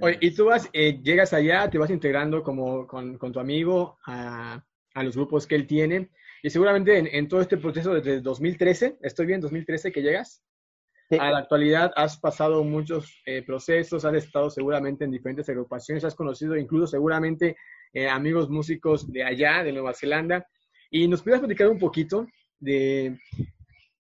Oye, 0.00 0.18
y 0.20 0.32
tú 0.32 0.46
vas, 0.46 0.68
eh, 0.72 1.00
llegas 1.02 1.32
allá, 1.32 1.70
te 1.70 1.78
vas 1.78 1.90
integrando 1.90 2.42
como 2.42 2.86
con, 2.86 3.16
con 3.16 3.32
tu 3.32 3.38
amigo 3.38 3.98
a, 4.06 4.64
a, 4.94 5.02
los 5.04 5.14
grupos 5.14 5.46
que 5.46 5.54
él 5.54 5.66
tiene. 5.66 6.10
Y 6.42 6.50
seguramente 6.50 6.98
en, 6.98 7.06
en, 7.06 7.28
todo 7.28 7.40
este 7.40 7.56
proceso 7.56 7.94
desde 7.94 8.20
2013, 8.20 8.98
¿estoy 9.02 9.26
bien? 9.26 9.40
2013 9.40 9.92
que 9.92 10.02
llegas. 10.02 10.42
Sí. 11.08 11.16
A 11.18 11.30
la 11.30 11.38
actualidad 11.38 11.92
has 11.96 12.18
pasado 12.18 12.64
muchos 12.64 13.22
eh, 13.24 13.42
procesos, 13.42 14.04
has 14.04 14.14
estado 14.14 14.50
seguramente 14.50 15.04
en 15.04 15.10
diferentes 15.10 15.48
agrupaciones, 15.48 16.04
has 16.04 16.14
conocido 16.14 16.56
incluso 16.56 16.86
seguramente 16.86 17.56
eh, 17.94 18.08
amigos 18.08 18.50
músicos 18.50 19.10
de 19.10 19.24
allá, 19.24 19.62
de 19.62 19.72
Nueva 19.72 19.94
Zelanda. 19.94 20.46
Y 20.90 21.08
nos 21.08 21.22
puedes 21.22 21.40
platicar 21.40 21.68
un 21.68 21.78
poquito 21.78 22.26
de, 22.58 23.16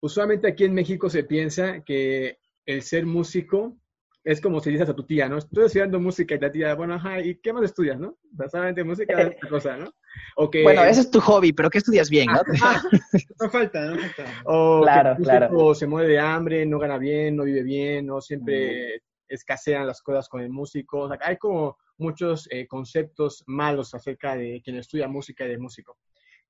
usualmente 0.00 0.48
aquí 0.48 0.64
en 0.64 0.74
México 0.74 1.08
se 1.08 1.24
piensa 1.24 1.82
que 1.82 2.38
el 2.66 2.82
ser 2.82 3.06
músico 3.06 3.78
es 4.24 4.40
como 4.40 4.60
si 4.60 4.70
dices 4.70 4.88
a 4.88 4.94
tu 4.94 5.04
tía, 5.04 5.28
¿no? 5.28 5.38
Estoy 5.38 5.66
estudiando 5.66 5.98
música 5.98 6.34
y 6.34 6.38
la 6.38 6.52
tía, 6.52 6.74
bueno, 6.74 6.94
ajá, 6.94 7.20
¿y 7.20 7.36
qué 7.36 7.52
más 7.52 7.64
estudias, 7.64 7.98
no? 7.98 8.18
O 8.32 8.36
sea, 8.36 8.48
solamente 8.48 8.84
música 8.84 9.20
es 9.20 9.36
otra 9.36 9.48
cosa, 9.48 9.76
¿no? 9.76 9.92
O 10.36 10.50
que, 10.50 10.62
bueno, 10.62 10.84
ese 10.84 11.00
es 11.00 11.10
tu 11.10 11.20
hobby, 11.20 11.52
pero 11.52 11.70
¿qué 11.70 11.78
estudias 11.78 12.08
bien, 12.08 12.26
no? 12.26 12.40
no 13.40 13.50
falta, 13.50 13.84
no 13.86 13.98
falta. 13.98 14.24
O 14.44 14.80
claro, 14.82 15.16
que 15.16 15.22
claro. 15.24 15.74
se 15.74 15.86
muere 15.86 16.08
de 16.08 16.20
hambre, 16.20 16.64
no 16.66 16.78
gana 16.78 16.98
bien, 16.98 17.36
no 17.36 17.44
vive 17.44 17.62
bien, 17.62 18.06
no 18.06 18.20
siempre 18.20 19.02
escasean 19.28 19.86
las 19.86 20.02
cosas 20.02 20.28
con 20.28 20.40
el 20.40 20.50
músico. 20.50 21.00
O 21.00 21.08
sea, 21.08 21.18
hay 21.22 21.36
como 21.36 21.78
muchos 21.98 22.48
eh, 22.50 22.66
conceptos 22.66 23.42
malos 23.46 23.94
acerca 23.94 24.36
de 24.36 24.60
quien 24.62 24.76
estudia 24.76 25.08
música 25.08 25.44
y 25.44 25.48
de 25.48 25.58
músico. 25.58 25.98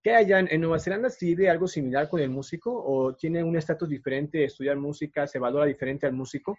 ¿Qué 0.03 0.11
hay 0.11 0.25
allá 0.25 0.41
en, 0.41 0.61
Nueva 0.61 0.81
Zelanda? 0.81 1.09
¿Sirve 1.09 1.49
algo 1.49 1.69
similar 1.69 2.09
con 2.09 2.21
el 2.21 2.29
músico 2.29 2.73
o 2.75 3.15
tiene 3.15 3.45
un 3.45 3.57
estatus 3.57 3.89
diferente 3.89 4.39
de 4.39 4.45
estudiar 4.47 4.77
música? 4.77 5.29
¿Se 5.29 5.39
valora 5.39 5.65
diferente 5.65 6.07
al 6.07 6.13
músico? 6.13 6.59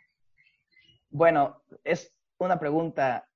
Bueno, 1.13 1.61
es 1.83 2.11
una 2.39 2.59
pregunta 2.59 3.29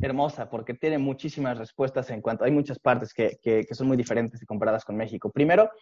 hermosa 0.00 0.48
porque 0.48 0.72
tiene 0.72 0.96
muchísimas 0.96 1.58
respuestas 1.58 2.08
en 2.10 2.22
cuanto 2.22 2.44
hay 2.44 2.52
muchas 2.52 2.78
partes 2.78 3.12
que, 3.12 3.40
que, 3.42 3.66
son 3.74 3.88
muy 3.88 3.96
diferentes 3.96 4.40
y 4.40 4.46
comparadas 4.46 4.84
con 4.84 4.94
México. 4.96 5.32
Primero, 5.32 5.72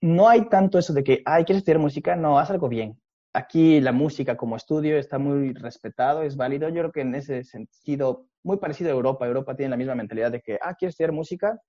no 0.00 0.28
hay 0.28 0.48
tanto 0.48 0.78
eso 0.78 0.92
de 0.92 1.02
que, 1.02 1.22
ay, 1.24 1.44
¿quieres 1.44 1.62
estudiar 1.62 1.80
música? 1.80 2.14
No, 2.14 2.38
haz 2.38 2.50
algo 2.50 2.68
bien. 2.68 2.96
Aquí 3.32 3.80
la 3.80 3.90
música 3.90 4.36
como 4.36 4.54
estudio 4.54 4.96
está 4.96 5.18
muy 5.18 5.52
respetado, 5.54 6.22
es 6.22 6.36
válido. 6.36 6.68
Yo 6.68 6.82
creo 6.82 6.92
que 6.92 7.00
en 7.00 7.16
ese 7.16 7.42
sentido, 7.42 8.28
muy 8.44 8.58
parecido 8.58 8.90
a 8.90 8.94
Europa. 8.94 9.26
Europa 9.26 9.56
tiene 9.56 9.70
la 9.70 9.76
misma 9.76 9.96
mentalidad 9.96 10.30
de 10.30 10.40
que, 10.40 10.56
ah, 10.62 10.74
¿quieres 10.74 10.92
estudiar 10.92 11.10
música? 11.10 11.60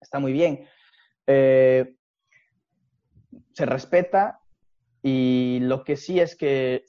Está 0.00 0.18
muy 0.18 0.32
bien. 0.32 0.66
Eh, 1.26 1.94
se 3.52 3.66
respeta 3.66 4.40
y 5.02 5.58
lo 5.60 5.84
que 5.84 5.96
sí 5.96 6.20
es 6.20 6.34
que 6.34 6.84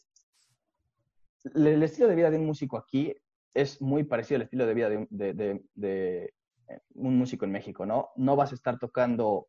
el 1.55 1.83
estilo 1.83 2.07
de 2.07 2.15
vida 2.15 2.29
de 2.31 2.37
un 2.37 2.45
músico 2.45 2.77
aquí 2.77 3.13
es 3.53 3.81
muy 3.81 4.03
parecido 4.03 4.37
al 4.37 4.43
estilo 4.43 4.65
de 4.65 4.73
vida 4.73 4.89
de, 4.89 5.61
eh, 5.81 6.29
un 6.93 7.17
músico 7.17 7.45
en 7.45 7.51
México, 7.51 7.85
¿no? 7.85 8.09
No 8.15 8.35
vas 8.35 8.51
a 8.51 8.55
estar 8.55 8.77
tocando 8.77 9.47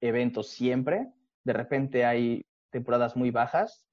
eventos 0.00 0.48
siempre, 0.48 1.12
de 1.44 1.52
repente 1.52 2.04
hay 2.04 2.46
temporadas 2.70 3.16
muy 3.16 3.30
bajas 3.30 3.86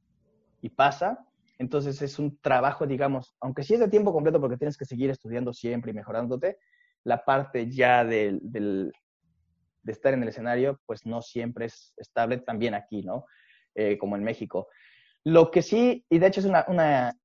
y 0.62 0.70
pasa, 0.70 1.26
entonces 1.58 2.02
es 2.02 2.18
un 2.18 2.40
trabajo, 2.40 2.88
digamos, 2.88 3.36
aunque 3.40 3.64
sí 3.64 3.76
es 3.76 3.80
de 3.80 3.90
tiempo 3.90 4.14
completo 4.14 4.40
porque 4.40 4.58
tienes 4.58 4.78
que 4.78 4.86
seguir 4.86 5.10
estudiando 5.10 5.54
siempre 5.54 5.92
y 5.92 5.94
mejorándote, 5.94 6.58
la 7.04 7.24
parte 7.24 7.70
ya 7.70 8.04
del, 8.04 8.40
de 8.42 9.92
estar 9.92 10.14
en 10.14 10.24
el 10.24 10.30
escenario, 10.30 10.80
pues 10.86 11.06
no 11.06 11.22
siempre 11.22 11.66
es 11.66 11.94
estable 11.98 12.38
también 12.38 12.74
aquí, 12.74 13.04
¿no? 13.04 13.26
Eh, 13.76 13.98
como 13.98 14.16
en 14.16 14.24
México. 14.24 14.68
Lo 15.24 15.52
que 15.52 15.62
sí, 15.62 16.06
y 16.10 16.20
de 16.20 16.28
hecho 16.28 16.40
es 16.40 16.46
una 16.46 17.16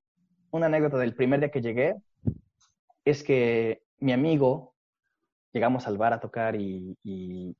una 0.57 0.67
anécdota 0.67 0.99
del 0.99 1.15
primer 1.15 1.41
día 1.41 1.51
que 1.51 1.61
llegué 1.61 1.97
es 3.05 3.23
que 3.23 3.83
mi 3.99 4.13
amigo, 4.13 4.75
llegamos 5.53 5.87
al 5.87 5.97
bar 5.97 6.13
a 6.13 6.21
tocar 6.21 6.57
y, 6.57 6.97
y 7.03 7.57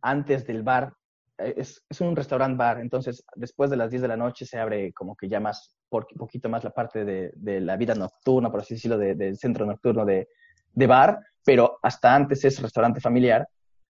antes 0.00 0.46
del 0.46 0.62
bar, 0.62 0.94
eh, 1.38 1.54
es, 1.56 1.84
es 1.88 2.00
un 2.00 2.16
restaurant 2.16 2.56
bar, 2.56 2.80
entonces 2.80 3.24
después 3.34 3.70
de 3.70 3.76
las 3.76 3.90
10 3.90 4.02
de 4.02 4.08
la 4.08 4.16
noche 4.16 4.46
se 4.46 4.58
abre 4.58 4.92
como 4.92 5.16
que 5.16 5.28
ya 5.28 5.40
más, 5.40 5.76
por, 5.88 6.06
poquito 6.16 6.48
más 6.48 6.64
la 6.64 6.70
parte 6.70 7.04
de, 7.04 7.32
de 7.34 7.60
la 7.60 7.76
vida 7.76 7.94
nocturna, 7.94 8.50
por 8.50 8.60
así 8.60 8.74
decirlo, 8.74 8.98
del 8.98 9.16
de 9.18 9.34
centro 9.36 9.66
nocturno 9.66 10.04
de, 10.04 10.28
de 10.72 10.86
bar, 10.86 11.20
pero 11.44 11.78
hasta 11.82 12.14
antes 12.14 12.44
es 12.44 12.60
restaurante 12.60 13.00
familiar. 13.00 13.48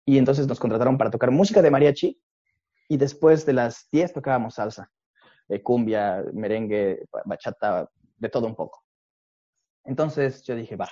Y 0.04 0.16
entonces 0.16 0.46
nos 0.46 0.58
contrataron 0.58 0.96
para 0.96 1.10
tocar 1.10 1.30
música 1.30 1.60
de 1.60 1.70
mariachi 1.70 2.18
y 2.88 2.96
después 2.96 3.44
de 3.44 3.52
las 3.52 3.88
10 3.92 4.14
tocábamos 4.14 4.54
salsa, 4.54 4.90
eh, 5.48 5.62
cumbia, 5.62 6.24
merengue, 6.32 7.04
bachata, 7.26 7.88
de 8.18 8.28
todo 8.28 8.46
un 8.46 8.54
poco. 8.54 8.84
Entonces 9.84 10.42
yo 10.42 10.54
dije, 10.54 10.76
va. 10.76 10.88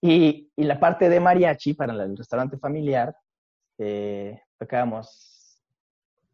Y, 0.00 0.50
y 0.56 0.64
la 0.64 0.78
parte 0.78 1.08
de 1.08 1.20
mariachi 1.20 1.74
para 1.74 1.92
el 1.92 2.16
restaurante 2.16 2.56
familiar, 2.58 3.14
eh, 3.78 4.40
tocábamos 4.58 5.62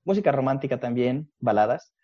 música 0.04 0.32
romántica 0.32 0.78
también, 0.78 1.30
baladas. 1.38 1.94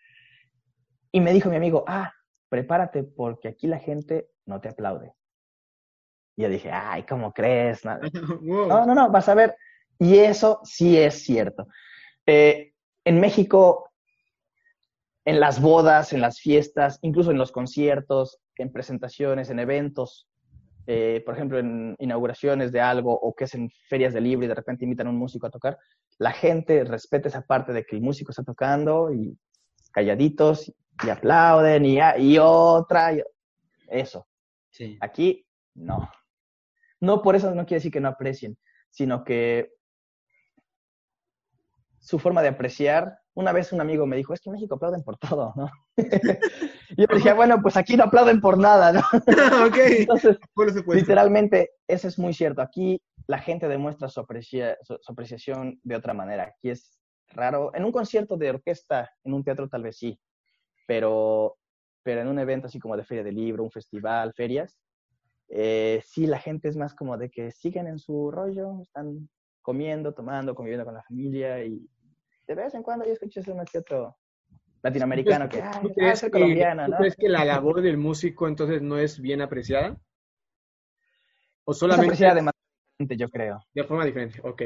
Y 1.11 1.21
me 1.21 1.33
dijo 1.33 1.49
mi 1.49 1.55
amigo, 1.55 1.83
ah, 1.87 2.13
prepárate 2.49 3.03
porque 3.03 3.47
aquí 3.47 3.67
la 3.67 3.79
gente 3.79 4.29
no 4.45 4.59
te 4.59 4.69
aplaude. 4.69 5.13
Y 6.35 6.43
yo 6.43 6.49
dije, 6.49 6.71
ay, 6.71 7.03
¿cómo 7.03 7.33
crees? 7.33 7.85
No, 7.85 7.99
no, 8.41 8.85
no, 8.85 8.95
no, 8.95 9.11
vas 9.11 9.29
a 9.29 9.35
ver. 9.35 9.55
Y 9.99 10.17
eso 10.17 10.59
sí 10.63 10.97
es 10.97 11.23
cierto. 11.23 11.67
Eh, 12.25 12.73
en 13.05 13.19
México 13.19 13.90
en 15.25 15.39
las 15.39 15.61
bodas, 15.61 16.13
en 16.13 16.21
las 16.21 16.39
fiestas, 16.39 16.99
incluso 17.01 17.31
en 17.31 17.37
los 17.37 17.51
conciertos, 17.51 18.39
en 18.55 18.71
presentaciones, 18.71 19.49
en 19.49 19.59
eventos, 19.59 20.27
eh, 20.87 21.21
por 21.25 21.35
ejemplo, 21.35 21.59
en 21.59 21.95
inauguraciones 21.99 22.71
de 22.71 22.81
algo 22.81 23.13
o 23.13 23.33
que 23.33 23.43
es 23.43 23.53
en 23.53 23.69
ferias 23.87 24.13
de 24.13 24.21
libro 24.21 24.45
y 24.45 24.47
de 24.47 24.55
repente 24.55 24.83
invitan 24.83 25.07
a 25.07 25.09
un 25.11 25.17
músico 25.17 25.47
a 25.47 25.51
tocar, 25.51 25.77
la 26.17 26.31
gente 26.31 26.83
respeta 26.83 27.29
esa 27.29 27.41
parte 27.41 27.71
de 27.73 27.83
que 27.85 27.95
el 27.95 28.01
músico 28.01 28.31
está 28.31 28.43
tocando 28.43 29.13
y 29.13 29.37
calladitos 29.91 30.71
y 31.03 31.09
aplauden 31.09 31.85
y, 31.85 31.99
y 32.19 32.37
otra, 32.39 33.13
y 33.13 33.23
eso. 33.89 34.27
Sí. 34.69 34.97
Aquí, 35.01 35.45
no. 35.75 36.09
No 36.99 37.21
por 37.21 37.35
eso 37.35 37.53
no 37.53 37.65
quiere 37.65 37.79
decir 37.79 37.91
que 37.91 37.99
no 37.99 38.09
aprecien, 38.09 38.57
sino 38.89 39.23
que 39.23 39.71
su 41.99 42.19
forma 42.19 42.41
de 42.41 42.49
apreciar 42.49 43.20
una 43.33 43.51
vez 43.51 43.71
un 43.71 43.81
amigo 43.81 44.05
me 44.05 44.17
dijo, 44.17 44.33
es 44.33 44.41
que 44.41 44.49
en 44.49 44.53
México 44.53 44.75
aplauden 44.75 45.03
por 45.03 45.17
todo, 45.17 45.53
¿no? 45.55 45.69
y 45.97 47.01
yo 47.01 47.07
dije, 47.15 47.33
bueno, 47.33 47.61
pues 47.61 47.77
aquí 47.77 47.95
no 47.95 48.05
aplauden 48.05 48.41
por 48.41 48.57
nada, 48.57 48.91
¿no? 48.91 49.01
ok. 49.67 49.77
Entonces, 49.99 50.37
literalmente, 50.87 51.71
eso 51.87 52.07
es 52.07 52.19
muy 52.19 52.33
cierto. 52.33 52.61
Aquí 52.61 53.01
la 53.27 53.39
gente 53.39 53.67
demuestra 53.67 54.09
su, 54.09 54.19
aprecia, 54.19 54.77
su, 54.81 54.97
su, 55.01 55.11
apreciación 55.11 55.79
de 55.83 55.95
otra 55.95 56.13
manera. 56.13 56.43
Aquí 56.43 56.69
es 56.69 56.99
raro. 57.29 57.71
En 57.73 57.85
un 57.85 57.91
concierto 57.91 58.35
de 58.35 58.49
orquesta, 58.49 59.09
en 59.23 59.33
un 59.33 59.43
teatro 59.43 59.69
tal 59.69 59.83
vez 59.83 59.97
sí, 59.97 60.19
pero, 60.85 61.57
pero 62.03 62.21
en 62.21 62.27
un 62.27 62.39
evento 62.39 62.67
así 62.67 62.79
como 62.79 62.97
de 62.97 63.05
feria 63.05 63.23
de 63.23 63.31
libro, 63.31 63.63
un 63.63 63.71
festival, 63.71 64.33
ferias, 64.33 64.77
eh, 65.47 66.01
sí, 66.05 66.27
la 66.27 66.39
gente 66.39 66.69
es 66.69 66.77
más 66.77 66.93
como 66.93 67.17
de 67.17 67.29
que 67.29 67.51
siguen 67.51 67.87
en 67.87 67.99
su 67.99 68.31
rollo, 68.31 68.81
están 68.81 69.29
comiendo, 69.61 70.13
tomando, 70.13 70.55
conviviendo 70.55 70.85
con 70.85 70.95
la 70.95 71.03
familia 71.03 71.63
y 71.63 71.87
de 72.55 72.63
vez 72.63 72.73
en 72.73 72.83
cuando 72.83 73.05
yo 73.05 73.13
escucho 73.13 73.41
uno 73.47 73.63
que 73.69 73.77
otro 73.77 74.17
latinoamericano 74.83 75.47
que, 75.47 75.61
ay, 75.61 75.81
¿tú 75.81 75.93
crees, 75.93 76.21
que, 76.21 76.31
colombiano, 76.31 76.87
¿no? 76.87 76.97
crees 76.97 77.15
que 77.15 77.29
la 77.29 77.45
labor 77.45 77.81
del 77.81 77.97
músico 77.97 78.47
entonces 78.47 78.81
no 78.81 78.97
es 78.97 79.19
bien 79.19 79.41
apreciada? 79.41 79.99
¿O 81.63 81.73
solamente? 81.73 82.07
Es 82.07 82.09
apreciada 82.09 82.35
de 82.35 82.41
manera 82.41 82.57
diferente, 82.99 83.17
yo 83.17 83.29
creo. 83.29 83.63
De 83.73 83.83
forma 83.83 84.05
diferente, 84.05 84.41
ok. 84.43 84.63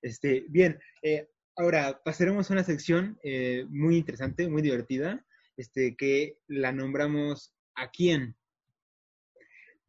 Este, 0.00 0.44
bien, 0.48 0.78
eh, 1.02 1.28
ahora 1.56 2.00
pasaremos 2.04 2.50
a 2.50 2.54
una 2.54 2.64
sección 2.64 3.18
eh, 3.22 3.66
muy 3.68 3.96
interesante, 3.96 4.48
muy 4.48 4.62
divertida, 4.62 5.24
este, 5.56 5.96
que 5.96 6.38
la 6.46 6.72
nombramos 6.72 7.52
¿A 7.74 7.90
quién? 7.92 8.36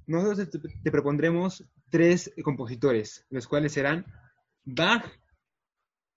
Nosotros 0.06 0.48
te, 0.52 0.60
te 0.60 0.92
propondremos 0.92 1.68
tres 1.90 2.32
compositores, 2.44 3.26
los 3.32 3.48
cuales 3.48 3.74
serán 3.74 4.06
Bach, 4.64 5.12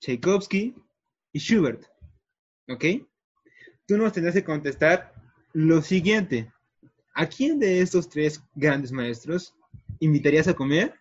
Tchaikovsky 0.01 0.75
y 1.33 1.39
Schubert. 1.39 1.85
¿Ok? 2.69 2.85
Tú 3.87 3.97
nos 3.97 4.13
tendrás 4.13 4.35
que 4.35 4.45
contestar 4.45 5.13
lo 5.53 5.83
siguiente. 5.83 6.53
¿A 7.15 7.27
quién 7.27 7.59
de 7.59 7.81
estos 7.81 8.09
tres 8.09 8.43
grandes 8.55 8.93
maestros 8.93 9.55
invitarías 10.01 10.49
a 10.49 10.55
comer? 10.55 10.95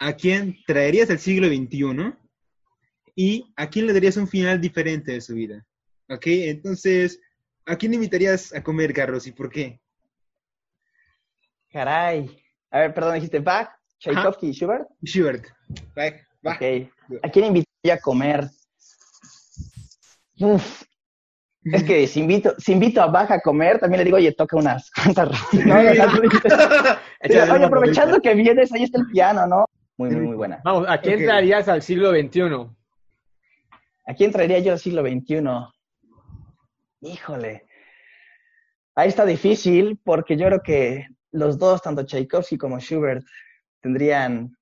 ¿A 0.00 0.14
quién 0.14 0.58
traerías 0.66 1.10
al 1.10 1.18
siglo 1.18 1.46
XXI? 1.46 2.14
¿Y 3.14 3.52
a 3.56 3.68
quién 3.68 3.86
le 3.86 3.92
darías 3.92 4.16
un 4.16 4.26
final 4.26 4.60
diferente 4.60 5.12
de 5.12 5.20
su 5.20 5.34
vida? 5.34 5.64
¿Ok? 6.08 6.26
Entonces, 6.26 7.20
¿a 7.66 7.76
quién 7.76 7.94
invitarías 7.94 8.54
a 8.54 8.62
comer, 8.62 8.92
Carlos, 8.92 9.26
y 9.26 9.32
por 9.32 9.50
qué? 9.50 9.80
Caray. 11.70 12.42
A 12.70 12.80
ver, 12.80 12.94
perdón, 12.94 13.14
dijiste 13.14 13.38
Bach, 13.38 13.70
Tchaikovsky 13.98 14.48
y 14.48 14.52
Schubert. 14.52 14.88
Schubert. 15.04 15.46
Bach, 15.94 16.14
Bach. 16.42 16.56
¿A 16.56 17.30
quién 17.30 17.46
invitaría 17.46 17.94
a 17.94 17.98
comer? 17.98 18.48
Uf. 20.40 20.82
Es 21.64 21.84
que 21.84 22.08
si 22.08 22.20
invito, 22.20 22.54
si 22.58 22.72
invito 22.72 23.00
a 23.00 23.06
Baja 23.06 23.34
a 23.34 23.40
comer, 23.40 23.78
también 23.78 23.98
le 23.98 24.04
digo, 24.04 24.16
oye, 24.16 24.32
toca 24.32 24.56
unas 24.56 24.90
cuantas 24.90 25.30
Oye, 25.52 27.64
aprovechando 27.64 28.20
que 28.20 28.34
vienes, 28.34 28.72
ahí 28.72 28.82
está 28.82 28.98
el 28.98 29.06
piano, 29.06 29.46
¿no? 29.46 29.64
Muy, 29.96 30.10
muy, 30.10 30.26
muy 30.26 30.36
buena. 30.36 30.60
Vamos, 30.64 30.86
¿a 30.88 30.98
quién 30.98 31.20
entrarías 31.20 31.68
al 31.68 31.82
siglo 31.82 32.10
XXI? 32.10 32.42
¿A 34.06 34.14
quién 34.14 34.28
entraría 34.28 34.58
yo 34.58 34.72
al 34.72 34.80
siglo 34.80 35.02
XXI? 35.02 35.44
Híjole. 37.02 37.66
Ahí 38.96 39.08
está 39.08 39.24
difícil 39.24 40.00
porque 40.02 40.36
yo 40.36 40.46
creo 40.46 40.62
que 40.62 41.06
los 41.30 41.58
dos, 41.58 41.80
tanto 41.80 42.04
Tchaikovsky 42.04 42.58
como 42.58 42.80
Schubert, 42.80 43.24
tendrían, 43.80 44.56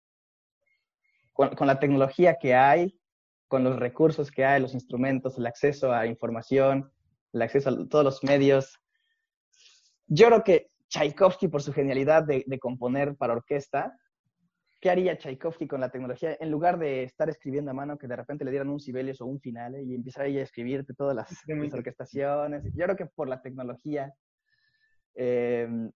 con, 1.32 1.66
la 1.66 1.78
tecnología 1.78 2.36
que 2.40 2.54
hay, 2.54 2.99
con 3.50 3.64
los 3.64 3.80
recursos 3.80 4.30
que 4.30 4.44
hay, 4.44 4.62
los 4.62 4.74
instrumentos, 4.74 5.36
el 5.36 5.44
acceso 5.44 5.92
a 5.92 6.06
información, 6.06 6.88
el 7.32 7.42
acceso 7.42 7.70
a 7.70 7.88
todos 7.88 8.04
los 8.04 8.22
medios. 8.22 8.78
Yo 10.06 10.28
creo 10.28 10.44
que 10.44 10.70
Tchaikovsky, 10.88 11.48
por 11.48 11.60
su 11.60 11.72
genialidad 11.72 12.22
de, 12.22 12.58
componer 12.60 13.16
para 13.16 13.32
orquesta, 13.32 13.98
¿qué 14.80 14.88
haría 14.88 15.18
Tchaikovsky 15.18 15.66
con 15.66 15.80
la 15.80 15.90
tecnología? 15.90 16.36
En 16.38 16.48
lugar 16.48 16.78
de 16.78 17.02
estar 17.02 17.28
escribiendo 17.28 17.72
a 17.72 17.74
mano, 17.74 17.98
que 17.98 18.06
de 18.06 18.14
repente 18.14 18.44
le 18.44 18.52
dieran 18.52 18.68
un 18.68 18.78
Sibelius 18.78 19.20
o 19.20 19.26
un 19.26 19.40
finale 19.40 19.82
y 19.82 19.96
empezar 19.96 20.26
ahí 20.26 20.38
a 20.38 20.44
escribirte 20.44 20.94
todas 20.94 21.16
las, 21.16 21.36
orquestaciones. 21.72 22.62
Yo 22.72 22.84
creo 22.84 22.96
que 22.96 23.06
por 23.06 23.28
la 23.28 23.42
tecnología, 23.42 24.14
em, 25.16 25.90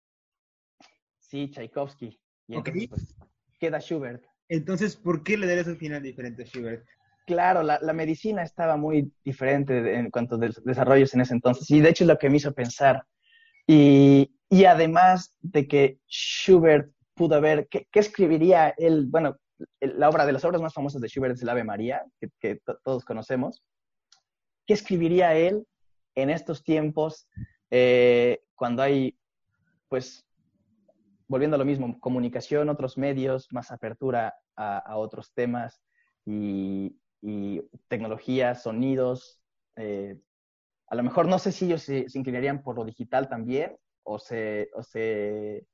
sí, 1.20 1.52
Tchaikovsky. 1.52 2.20
Y 2.48 2.56
entonces, 2.56 2.88
pues, 2.88 3.16
queda 3.60 3.78
Schubert. 3.78 4.24
Entonces, 4.48 4.96
¿por 4.96 5.22
qué 5.22 5.36
le 5.36 5.46
darías 5.46 5.68
un 5.68 5.78
final 5.78 6.02
diferente 6.02 6.42
a 6.42 6.46
Schubert? 6.46 6.84
Claro, 7.26 7.62
la, 7.62 7.92
medicina 7.94 8.42
estaba 8.42 8.76
muy 8.76 9.10
diferente 9.24 9.94
en 9.94 10.10
cuanto 10.10 10.34
a 10.34 10.38
desarrollos 10.38 11.14
en 11.14 11.22
ese 11.22 11.32
entonces. 11.32 11.70
Y 11.70 11.80
de 11.80 11.88
hecho 11.88 12.04
es 12.04 12.08
lo 12.08 12.18
que 12.18 12.28
me 12.28 12.36
hizo 12.36 12.52
pensar. 12.52 13.04
Y, 13.66 14.30
además 14.66 15.36
de 15.40 15.66
que 15.66 15.98
Schubert 16.06 16.92
pudo 17.14 17.36
haber, 17.36 17.66
¿qué, 17.68 17.86
escribiría 17.94 18.74
él? 18.76 19.06
Bueno, 19.08 19.38
la 19.80 20.10
obra 20.10 20.26
de 20.26 20.32
las 20.32 20.44
obras 20.44 20.60
más 20.60 20.74
famosas 20.74 21.00
de 21.00 21.08
Schubert 21.08 21.34
es 21.34 21.42
el 21.42 21.48
Ave 21.48 21.64
María, 21.64 22.04
que, 22.40 22.60
todos 22.84 23.04
conocemos. 23.04 23.62
¿Qué 24.66 24.74
escribiría 24.74 25.34
él 25.34 25.66
en 26.14 26.28
estos 26.28 26.62
tiempos 26.62 27.26
eh, 27.70 28.42
cuando 28.54 28.82
hay, 28.82 29.18
pues, 29.88 30.26
volviendo 31.26 31.56
a 31.56 31.58
lo 31.58 31.64
mismo, 31.64 31.98
comunicación, 32.00 32.68
otros 32.68 32.98
medios, 32.98 33.48
más 33.50 33.70
apertura 33.70 34.34
a, 34.56 34.96
otros 34.98 35.32
temas 35.32 35.80
y, 36.26 36.96
tecnologías, 37.88 38.62
sonidos. 38.62 39.40
Eh, 39.76 40.18
a 40.88 40.94
lo 40.94 41.02
mejor 41.02 41.26
no 41.26 41.38
sé 41.38 41.52
si 41.52 41.66
ellos 41.66 41.82
se, 41.82 42.06
inclinarían 42.14 42.62
por 42.62 42.76
lo 42.76 42.84
digital 42.84 43.28
también 43.28 43.76
o 44.02 44.18
se, 44.18 44.70
o 44.74 44.82
se, 44.82 45.66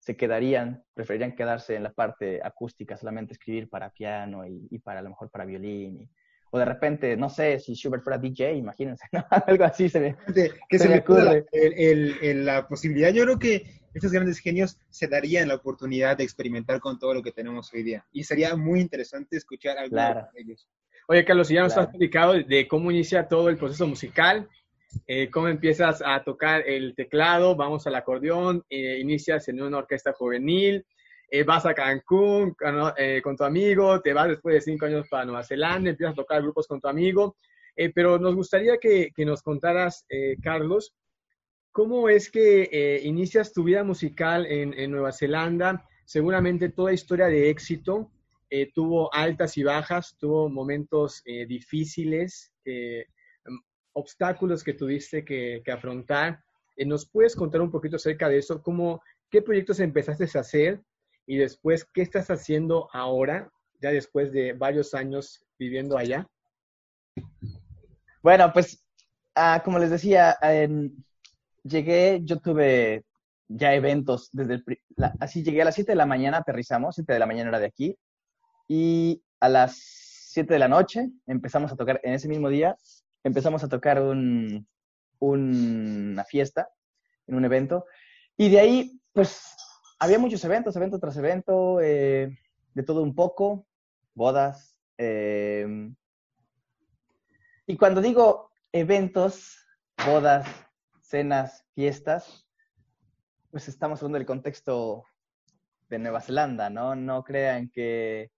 se, 0.00 0.16
quedarían, 0.16 0.82
preferirían 0.94 1.36
quedarse 1.36 1.76
en 1.76 1.84
la 1.84 1.92
parte 1.92 2.40
acústica, 2.42 2.96
solamente 2.96 3.34
escribir 3.34 3.68
para 3.68 3.90
piano 3.90 4.44
y, 4.46 4.78
para 4.80 5.00
a 5.00 5.02
lo 5.02 5.10
mejor 5.10 5.30
para 5.30 5.44
violín. 5.44 6.10
o 6.50 6.58
de 6.58 6.64
repente, 6.64 7.16
no 7.16 7.30
sé, 7.30 7.60
si 7.60 7.74
Schubert 7.74 8.02
fuera 8.02 8.18
DJ, 8.18 8.54
imagínense, 8.54 9.06
algo 9.46 9.64
así 9.64 9.88
se 9.88 10.00
me, 10.00 10.16
que 10.68 10.78
se, 10.78 10.88
me 10.88 10.98
ocurre. 10.98 11.46
la 12.34 12.66
posibilidad, 12.66 13.10
yo 13.10 13.22
creo 13.22 13.38
que 13.38 13.78
estos 13.94 14.12
grandes 14.12 14.38
genios 14.38 14.78
se 14.90 15.08
darían 15.08 15.48
la 15.48 15.54
oportunidad 15.54 16.16
de 16.16 16.24
experimentar 16.24 16.80
con 16.80 16.98
todo 16.98 17.14
lo 17.14 17.22
que 17.22 17.32
tenemos 17.32 17.72
hoy 17.72 17.82
día. 17.82 18.06
Y 18.12 18.24
sería 18.24 18.56
muy 18.56 18.80
interesante 18.80 19.36
escuchar 19.36 19.78
algo 19.78 19.96
de 19.96 20.40
ellos. 20.40 20.68
Oye, 21.10 21.24
Carlos, 21.24 21.48
ya 21.48 21.62
nos 21.62 21.74
has 21.74 21.86
explicado 21.86 22.34
de 22.34 22.68
cómo 22.68 22.90
inicia 22.90 23.28
todo 23.28 23.48
el 23.48 23.56
proceso 23.56 23.86
musical, 23.86 24.46
eh, 25.06 25.30
cómo 25.30 25.48
empiezas 25.48 26.02
a 26.04 26.22
tocar 26.22 26.68
el 26.68 26.94
teclado, 26.94 27.56
vamos 27.56 27.86
al 27.86 27.94
acordeón, 27.94 28.62
eh, 28.68 28.98
inicias 29.00 29.48
en 29.48 29.62
una 29.62 29.78
orquesta 29.78 30.12
juvenil, 30.12 30.84
eh, 31.30 31.44
vas 31.44 31.64
a 31.64 31.72
Cancún 31.72 32.54
con 33.22 33.36
tu 33.38 33.44
amigo, 33.44 34.02
te 34.02 34.12
vas 34.12 34.28
después 34.28 34.56
de 34.56 34.60
cinco 34.60 34.84
años 34.84 35.08
para 35.08 35.24
Nueva 35.24 35.44
Zelanda, 35.44 35.88
empiezas 35.88 36.12
a 36.12 36.16
tocar 36.16 36.42
grupos 36.42 36.66
con 36.66 36.78
tu 36.78 36.88
amigo, 36.88 37.36
pero 37.94 38.18
nos 38.18 38.34
gustaría 38.34 38.76
que, 38.76 39.10
que 39.16 39.24
nos 39.24 39.40
contaras, 39.42 40.04
Carlos, 40.42 40.94
¿Cómo 41.70 42.08
es 42.08 42.30
que 42.30 43.00
inicias 43.04 43.52
tu 43.52 43.62
vida 43.62 43.84
musical 43.84 44.44
en, 44.46 44.90
Nueva 44.90 45.12
Zelanda? 45.12 45.86
Seguramente 46.04 46.70
toda 46.70 46.92
historia 46.92 47.26
de 47.26 47.50
éxito 47.50 48.10
eh, 48.50 48.70
tuvo 48.72 49.12
altas 49.12 49.56
y 49.56 49.62
bajas, 49.62 50.16
tuvo 50.18 50.48
momentos 50.48 51.22
eh, 51.24 51.46
difíciles, 51.46 52.52
mm, 52.64 53.56
obstáculos 53.92 54.64
que 54.64 54.74
tuviste 54.74 55.24
que, 55.24 55.62
afrontar. 55.70 56.42
¿Nos 56.86 57.08
puedes 57.08 57.34
contar 57.34 57.60
un 57.60 57.70
poquito 57.70 57.96
acerca 57.96 58.28
de 58.28 58.38
eso? 58.38 58.62
¿Cómo, 58.62 59.02
¿Qué 59.30 59.42
proyectos 59.42 59.80
empezaste 59.80 60.24
a 60.38 60.40
hacer 60.40 60.80
y 61.26 61.36
después 61.36 61.84
qué 61.92 62.02
estás 62.02 62.30
haciendo 62.30 62.88
ahora, 62.92 63.50
ya 63.80 63.90
después 63.90 64.32
de 64.32 64.52
varios 64.52 64.94
años 64.94 65.44
viviendo 65.58 65.98
allá? 65.98 66.26
Bueno, 68.22 68.52
pues 68.52 68.84
ah, 69.34 69.60
como 69.64 69.78
les 69.78 69.90
decía, 69.90 70.36
llegué, 71.64 72.20
yo 72.22 72.38
tuve 72.38 73.04
ya 73.48 73.74
eventos 73.74 74.28
desde 74.32 74.54
el, 74.54 74.64
así 75.20 75.42
llegué 75.42 75.62
a 75.62 75.66
las 75.66 75.74
7 75.74 75.92
de 75.92 75.96
la 75.96 76.06
mañana, 76.06 76.38
aterrizamos, 76.38 76.94
7 76.96 77.12
de 77.12 77.18
la 77.18 77.26
mañana 77.26 77.48
era 77.48 77.58
de 77.58 77.66
aquí, 77.66 77.96
y 78.68 79.22
a 79.40 79.48
las 79.48 79.76
7 79.76 80.52
de 80.52 80.58
la 80.58 80.68
noche 80.68 81.10
empezamos 81.26 81.72
a 81.72 81.76
tocar, 81.76 82.00
en 82.04 82.12
ese 82.12 82.28
mismo 82.28 82.48
día, 82.50 82.76
empezamos 83.24 83.64
a 83.64 83.68
tocar 83.68 84.00
un, 84.00 84.68
una 85.18 86.24
fiesta, 86.24 86.68
en 87.26 87.34
un 87.34 87.44
evento, 87.44 87.86
y 88.36 88.50
de 88.50 88.60
ahí, 88.60 89.00
pues, 89.12 89.56
había 89.98 90.18
muchos 90.18 90.44
eventos, 90.44 90.76
evento 90.76 91.00
tras 91.00 91.16
evento, 91.16 91.80
eh, 91.80 92.38
de 92.74 92.82
todo 92.82 93.02
un 93.02 93.14
poco, 93.14 93.66
bodas, 94.14 94.76
em, 94.96 95.96
y 97.66 97.76
cuando 97.76 98.00
digo 98.00 98.50
eventos, 98.72 99.56
bodas, 100.06 100.46
cenas, 101.02 101.64
fiestas, 101.74 102.46
pues 103.50 103.68
estamos 103.68 103.98
hablando 104.00 104.18
del 104.18 104.26
contexto 104.26 105.04
de 105.88 105.98
Nueva 105.98 106.20
Zelanda, 106.20 106.70
¿no? 106.70 106.94
No 106.94 107.24
crean 107.24 107.70
que, 107.70 108.30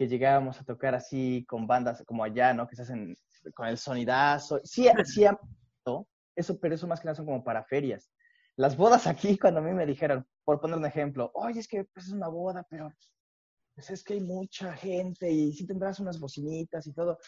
que 0.00 0.08
llegábamos 0.08 0.58
a 0.58 0.64
tocar 0.64 0.94
así 0.94 1.44
con 1.46 1.66
bandas 1.66 2.02
como 2.06 2.24
allá, 2.24 2.54
¿no? 2.54 2.66
Que 2.66 2.74
se 2.74 2.80
hacen 2.80 3.14
con 3.52 3.66
el 3.66 3.76
sonidazo. 3.76 4.58
Sí, 4.64 4.88
sí, 5.04 5.26
eso, 6.36 6.58
pero 6.58 6.74
eso 6.74 6.86
más 6.86 7.00
que 7.00 7.04
nada 7.04 7.16
son 7.16 7.26
como 7.26 7.44
para 7.44 7.64
ferias. 7.64 8.10
Las 8.56 8.78
bodas 8.78 9.06
aquí, 9.06 9.36
cuando 9.38 9.60
a 9.60 9.62
mí 9.62 9.74
me 9.74 9.84
dijeron, 9.84 10.26
por 10.42 10.58
poner 10.58 10.78
un 10.78 10.86
ejemplo, 10.86 11.30
oye, 11.34 11.60
es 11.60 11.68
que 11.68 11.84
pues, 11.84 12.06
es 12.06 12.12
una 12.12 12.28
boda, 12.28 12.66
pero 12.70 12.90
pues 13.74 13.90
es 13.90 14.02
que 14.02 14.14
hay 14.14 14.20
mucha 14.22 14.72
gente 14.72 15.30
y 15.30 15.52
sí 15.52 15.66
tendrás 15.66 16.00
unas 16.00 16.18
bocinitas 16.18 16.86
y 16.86 16.94
todo, 16.94 17.18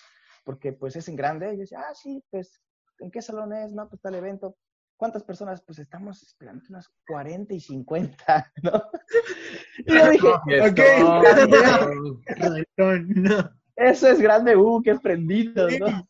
porque 0.42 0.72
pues 0.72 0.96
es 0.96 1.06
en 1.08 1.16
grande. 1.16 1.52
Y 1.52 1.56
yo 1.56 1.60
decía, 1.60 1.80
ah, 1.86 1.94
sí, 1.94 2.24
pues, 2.30 2.58
¿en 3.00 3.10
qué 3.10 3.20
salón 3.20 3.52
es? 3.52 3.74
No, 3.74 3.86
pues 3.86 4.00
tal 4.00 4.14
evento. 4.14 4.56
¿Cuántas 5.02 5.24
personas? 5.24 5.60
Pues 5.60 5.80
estamos 5.80 6.22
esperando 6.22 6.64
unas 6.68 6.88
40 7.08 7.52
y 7.54 7.60
50, 7.60 8.52
¿no? 8.62 8.70
Y 9.78 9.92
yo 9.92 10.10
dije, 10.10 10.28
ok, 10.28 10.78
eso 13.76 14.06
es 14.06 14.20
grande, 14.20 14.54
uh, 14.54 14.80
qué 14.80 14.94
prendido, 14.94 15.66
¿no? 15.80 16.08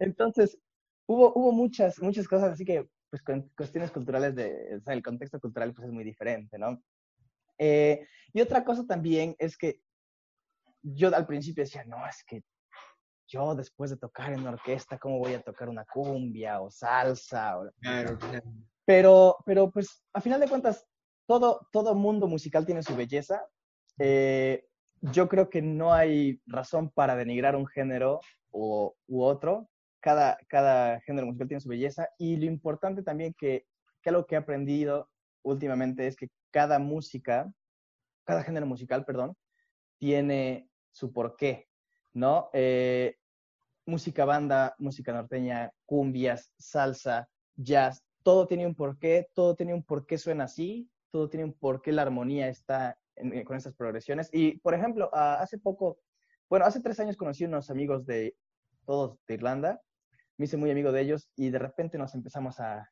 Entonces, 0.00 0.58
hubo, 1.06 1.32
hubo 1.36 1.52
muchas, 1.52 2.02
muchas 2.02 2.26
cosas, 2.26 2.54
así 2.54 2.64
que, 2.64 2.88
pues, 3.08 3.22
con 3.22 3.48
cuestiones 3.56 3.92
culturales, 3.92 4.34
de, 4.34 4.78
o 4.78 4.80
sea, 4.80 4.92
el 4.92 5.02
contexto 5.04 5.38
cultural, 5.38 5.72
pues, 5.72 5.86
es 5.86 5.94
muy 5.94 6.02
diferente, 6.02 6.58
¿no? 6.58 6.82
Eh, 7.56 8.04
y 8.32 8.40
otra 8.40 8.64
cosa 8.64 8.84
también 8.84 9.36
es 9.38 9.56
que 9.56 9.80
yo 10.82 11.14
al 11.14 11.26
principio 11.28 11.62
decía, 11.62 11.84
no, 11.84 12.04
es 12.04 12.24
que 12.24 12.42
yo 13.26 13.54
después 13.54 13.90
de 13.90 13.96
tocar 13.96 14.32
en 14.32 14.46
orquesta, 14.46 14.98
¿cómo 14.98 15.18
voy 15.18 15.34
a 15.34 15.42
tocar 15.42 15.68
una 15.68 15.84
cumbia 15.84 16.60
o 16.60 16.70
salsa? 16.70 17.58
Pero, 18.84 19.36
pero 19.44 19.70
pues 19.70 20.04
a 20.12 20.20
final 20.20 20.40
de 20.40 20.48
cuentas, 20.48 20.86
todo, 21.26 21.66
todo 21.72 21.94
mundo 21.94 22.28
musical 22.28 22.64
tiene 22.64 22.82
su 22.82 22.94
belleza. 22.94 23.44
Eh, 23.98 24.64
yo 25.00 25.28
creo 25.28 25.50
que 25.50 25.62
no 25.62 25.92
hay 25.92 26.40
razón 26.46 26.90
para 26.90 27.16
denigrar 27.16 27.56
un 27.56 27.66
género 27.66 28.20
u, 28.50 28.92
u 29.06 29.22
otro. 29.22 29.68
Cada, 30.00 30.38
cada 30.48 31.00
género 31.00 31.26
musical 31.26 31.48
tiene 31.48 31.60
su 31.60 31.68
belleza 31.68 32.08
y 32.18 32.36
lo 32.36 32.44
importante 32.44 33.02
también 33.02 33.34
que, 33.36 33.66
que 34.02 34.10
algo 34.10 34.24
que 34.24 34.36
he 34.36 34.38
aprendido 34.38 35.10
últimamente 35.42 36.06
es 36.06 36.16
que 36.16 36.28
cada 36.52 36.78
música, 36.78 37.50
cada 38.24 38.44
género 38.44 38.66
musical, 38.66 39.04
perdón, 39.04 39.36
tiene 39.98 40.68
su 40.92 41.12
porqué. 41.12 41.65
¿No? 42.16 42.48
Eh, 42.54 43.14
música 43.84 44.24
banda, 44.24 44.74
música 44.78 45.12
norteña, 45.12 45.70
cumbias, 45.84 46.50
salsa, 46.58 47.28
jazz, 47.56 48.02
todo 48.22 48.46
tiene 48.46 48.66
un 48.66 48.74
porqué, 48.74 49.28
todo 49.34 49.54
tiene 49.54 49.74
un 49.74 49.82
porqué 49.82 50.16
suena 50.16 50.44
así, 50.44 50.88
todo 51.10 51.28
tiene 51.28 51.44
un 51.44 51.52
porqué 51.52 51.92
la 51.92 52.02
armonía 52.02 52.48
está 52.48 52.98
con 53.44 53.56
estas 53.56 53.74
progresiones. 53.74 54.30
Y, 54.32 54.58
por 54.60 54.72
ejemplo, 54.72 55.10
hace 55.12 55.58
poco, 55.58 55.98
bueno, 56.48 56.64
hace 56.64 56.80
tres 56.80 56.98
años 57.00 57.18
conocí 57.18 57.44
unos 57.44 57.70
amigos 57.70 58.06
de 58.06 58.34
todos 58.86 59.18
de 59.26 59.34
Irlanda, 59.34 59.82
me 60.38 60.46
hice 60.46 60.56
muy 60.56 60.70
amigo 60.70 60.92
de 60.92 61.02
ellos 61.02 61.28
y 61.36 61.50
de 61.50 61.58
repente 61.58 61.98
nos 61.98 62.14
empezamos 62.14 62.60
a 62.60 62.90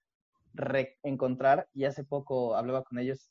reencontrar 0.53 1.67
y 1.73 1.85
hace 1.85 2.05
poco 2.05 2.57
hablaba 2.57 2.85
con 2.85 2.99
ellos 2.99 3.31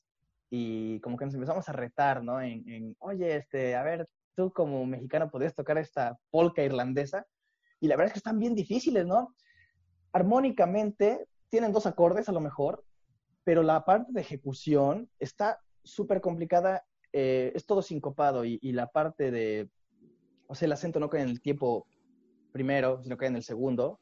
y 0.49 0.99
como 1.01 1.17
que 1.17 1.25
nos 1.25 1.33
empezamos 1.35 1.69
a 1.69 1.73
retar, 1.73 2.23
¿no? 2.23 2.41
En, 2.41 2.67
en, 2.67 2.95
oye, 2.99 3.35
este, 3.35 3.75
a 3.75 3.83
ver, 3.83 4.07
tú 4.35 4.51
como 4.51 4.85
mexicano 4.85 5.29
podrías 5.29 5.55
tocar 5.55 5.77
esta 5.77 6.17
polka 6.31 6.63
irlandesa 6.63 7.25
y 7.79 7.87
la 7.87 7.95
verdad 7.95 8.07
es 8.07 8.13
que 8.13 8.19
están 8.19 8.39
bien 8.39 8.55
difíciles, 8.55 9.05
¿no? 9.05 9.35
Armónicamente 10.11 11.27
tienen 11.49 11.71
dos 11.71 11.85
acordes 11.85 12.29
a 12.29 12.31
lo 12.31 12.39
mejor, 12.39 12.83
pero 13.43 13.61
la 13.61 13.83
parte 13.83 14.11
de 14.13 14.21
ejecución 14.21 15.09
está 15.19 15.59
súper 15.83 16.21
complicada, 16.21 16.85
eh, 17.11 17.51
es 17.55 17.65
todo 17.65 17.81
sincopado 17.81 18.45
y, 18.45 18.57
y, 18.61 18.71
la 18.71 18.87
parte 18.87 19.31
de, 19.31 19.69
o 20.47 20.55
sea, 20.55 20.65
el 20.67 20.71
acento 20.71 20.99
no 20.99 21.09
cae 21.09 21.21
en 21.21 21.29
el 21.29 21.41
tiempo 21.41 21.87
primero, 22.51 23.01
sino 23.03 23.17
cae 23.17 23.27
en 23.27 23.35
el 23.35 23.43
segundo. 23.43 23.99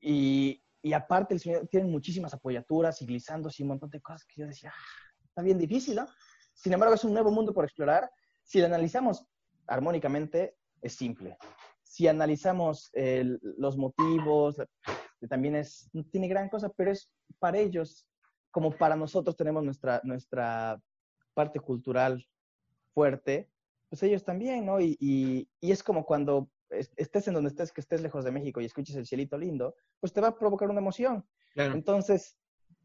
Y, 0.00 0.62
y 0.80 0.92
aparte 0.92 1.34
el 1.34 1.40
sonido 1.40 1.66
tiene 1.66 1.86
muchísimas 1.86 2.34
apoyaturas 2.34 3.00
y 3.02 3.06
glisandos 3.06 3.58
y 3.58 3.62
un 3.62 3.70
montón 3.70 3.90
de 3.90 4.00
cosas 4.00 4.24
que 4.24 4.40
yo 4.40 4.46
decía, 4.46 4.72
ah, 4.74 5.24
está 5.24 5.42
bien 5.42 5.58
difícil, 5.58 5.96
¿no? 5.96 6.06
Sin 6.52 6.72
embargo, 6.72 6.94
es 6.94 7.04
un 7.04 7.12
nuevo 7.12 7.30
mundo 7.30 7.52
por 7.52 7.64
explorar. 7.64 8.10
Si 8.44 8.60
lo 8.60 8.66
analizamos 8.66 9.24
armónicamente, 9.66 10.56
es 10.80 10.94
simple. 10.94 11.36
Si 11.82 12.06
analizamos 12.06 12.90
los 13.40 13.76
motivos, 13.76 14.56
también 15.28 15.56
es, 15.56 15.88
no 15.92 16.04
tiene 16.04 16.28
gran 16.28 16.48
cosa, 16.48 16.68
pero 16.68 16.90
es 16.90 17.10
para 17.38 17.58
ellos, 17.58 18.06
como 18.50 18.70
para 18.70 18.96
nosotros 18.96 19.36
tenemos 19.36 19.64
nuestra, 19.64 20.00
nuestra 20.04 20.80
parte 21.34 21.60
cultural 21.60 22.24
fuerte, 22.92 23.50
pues 23.88 24.02
ellos 24.02 24.24
también, 24.24 24.66
¿no? 24.66 24.80
Y, 24.80 24.96
y, 25.00 25.48
y, 25.60 25.72
es 25.72 25.82
como 25.82 26.04
cuando 26.04 26.48
estés 26.70 27.28
en 27.28 27.34
donde 27.34 27.50
estés, 27.50 27.72
que 27.72 27.80
estés 27.80 28.00
lejos 28.00 28.24
de 28.24 28.32
México 28.32 28.60
y 28.60 28.64
escuches 28.64 28.96
el 28.96 29.06
cielito 29.06 29.38
lindo, 29.38 29.74
pues 30.00 30.12
te 30.12 30.20
va 30.20 30.28
a 30.28 30.38
provocar 30.38 30.68
una 30.70 30.80
emoción. 30.80 31.24
Claro. 31.54 31.74
Entonces, 31.74 32.36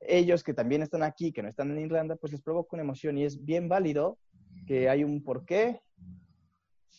ellos 0.01 0.43
que 0.43 0.53
también 0.53 0.81
están 0.81 1.03
aquí, 1.03 1.31
que 1.31 1.41
no 1.41 1.49
están 1.49 1.71
en 1.71 1.79
Irlanda, 1.79 2.15
pues 2.15 2.31
les 2.31 2.41
provoca 2.41 2.69
una 2.73 2.83
emoción 2.83 3.17
y 3.17 3.25
es 3.25 3.43
bien 3.43 3.67
válido 3.67 4.17
que 4.69 4.87
hay 4.87 5.03
un 5.03 5.23
porqué, 5.23 5.81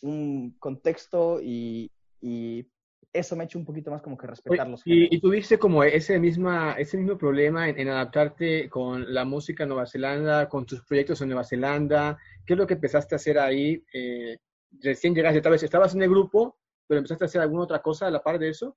un 0.01 0.57
contexto 0.59 1.39
y, 1.41 1.89
y 2.19 2.67
eso 3.13 3.37
me 3.37 3.43
ha 3.43 3.45
hecho 3.45 3.59
un 3.59 3.63
poquito 3.63 3.89
más 3.89 4.01
como 4.01 4.17
que 4.17 4.27
respetarlos. 4.27 4.81
Y, 4.83 5.15
y 5.15 5.21
tuviste 5.21 5.57
como 5.57 5.81
ese, 5.81 6.19
misma, 6.19 6.73
ese 6.73 6.97
mismo 6.97 7.17
problema 7.17 7.69
en, 7.69 7.79
en, 7.79 7.87
adaptarte 7.87 8.69
con 8.69 9.13
la 9.13 9.23
música 9.23 9.63
en 9.63 9.69
Nueva 9.69 9.85
Zelanda, 9.85 10.49
con 10.49 10.65
tus 10.65 10.83
proyectos 10.83 11.21
en 11.21 11.29
Nueva 11.29 11.45
Zelanda. 11.45 12.17
¿Qué 12.45 12.55
es 12.55 12.59
lo 12.59 12.67
que 12.67 12.73
empezaste 12.73 13.15
a 13.15 13.19
hacer 13.19 13.39
ahí? 13.39 13.81
Eh, 13.93 14.37
recién 14.81 15.15
llegaste, 15.15 15.39
tal 15.39 15.53
vez 15.53 15.63
estabas 15.63 15.95
en 15.95 16.01
el 16.01 16.09
grupo, 16.09 16.57
pero 16.87 16.99
empezaste 16.99 17.23
a 17.23 17.27
hacer 17.27 17.39
alguna 17.39 17.63
otra 17.63 17.81
cosa 17.81 18.07
a 18.07 18.11
la 18.11 18.21
par 18.21 18.37
de 18.37 18.49
eso. 18.49 18.75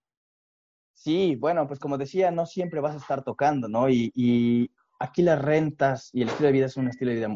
Sí, 0.92 1.34
bueno, 1.34 1.66
pues 1.66 1.80
como 1.80 1.98
decía, 1.98 2.30
no 2.30 2.46
siempre 2.46 2.78
vas 2.78 2.94
a 2.94 2.98
estar 2.98 3.24
tocando, 3.24 3.68
¿no? 3.68 3.88
Y, 3.88 4.12
y 4.14 4.70
aquí 5.00 5.22
las 5.22 5.42
rentas 5.42 6.10
y 6.12 6.22
el 6.22 6.28
estilo 6.28 6.46
de 6.46 6.52
vida 6.52 6.66
es 6.66 6.76
un 6.76 6.86
estilo 6.86 7.10
de 7.10 7.16
vida 7.16 7.28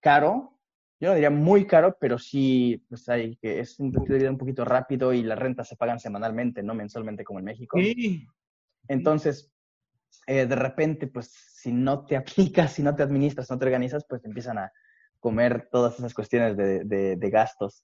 caro, 0.00 0.55
yo 0.98 1.08
no 1.08 1.14
diría 1.14 1.30
muy 1.30 1.66
caro, 1.66 1.96
pero 2.00 2.18
sí, 2.18 2.82
pues 2.88 3.08
hay 3.08 3.36
que 3.36 3.60
es 3.60 3.78
un 3.78 3.88
estilo 3.88 4.14
de 4.14 4.18
vida 4.18 4.30
un 4.30 4.38
poquito 4.38 4.64
rápido 4.64 5.12
y 5.12 5.22
las 5.22 5.38
rentas 5.38 5.68
se 5.68 5.76
pagan 5.76 6.00
semanalmente, 6.00 6.62
no 6.62 6.74
mensualmente 6.74 7.24
como 7.24 7.38
en 7.38 7.44
México. 7.44 7.78
Sí. 7.78 8.26
Entonces, 8.88 9.52
eh, 10.26 10.46
de 10.46 10.56
repente, 10.56 11.06
pues 11.06 11.26
si 11.28 11.72
no 11.72 12.06
te 12.06 12.16
aplicas, 12.16 12.72
si 12.72 12.82
no 12.82 12.94
te 12.94 13.02
administras, 13.02 13.50
no 13.50 13.58
te 13.58 13.66
organizas, 13.66 14.04
pues 14.08 14.22
te 14.22 14.28
empiezan 14.28 14.58
a 14.58 14.72
comer 15.20 15.68
todas 15.70 15.98
esas 15.98 16.14
cuestiones 16.14 16.56
de, 16.56 16.84
de, 16.84 17.16
de 17.16 17.30
gastos. 17.30 17.82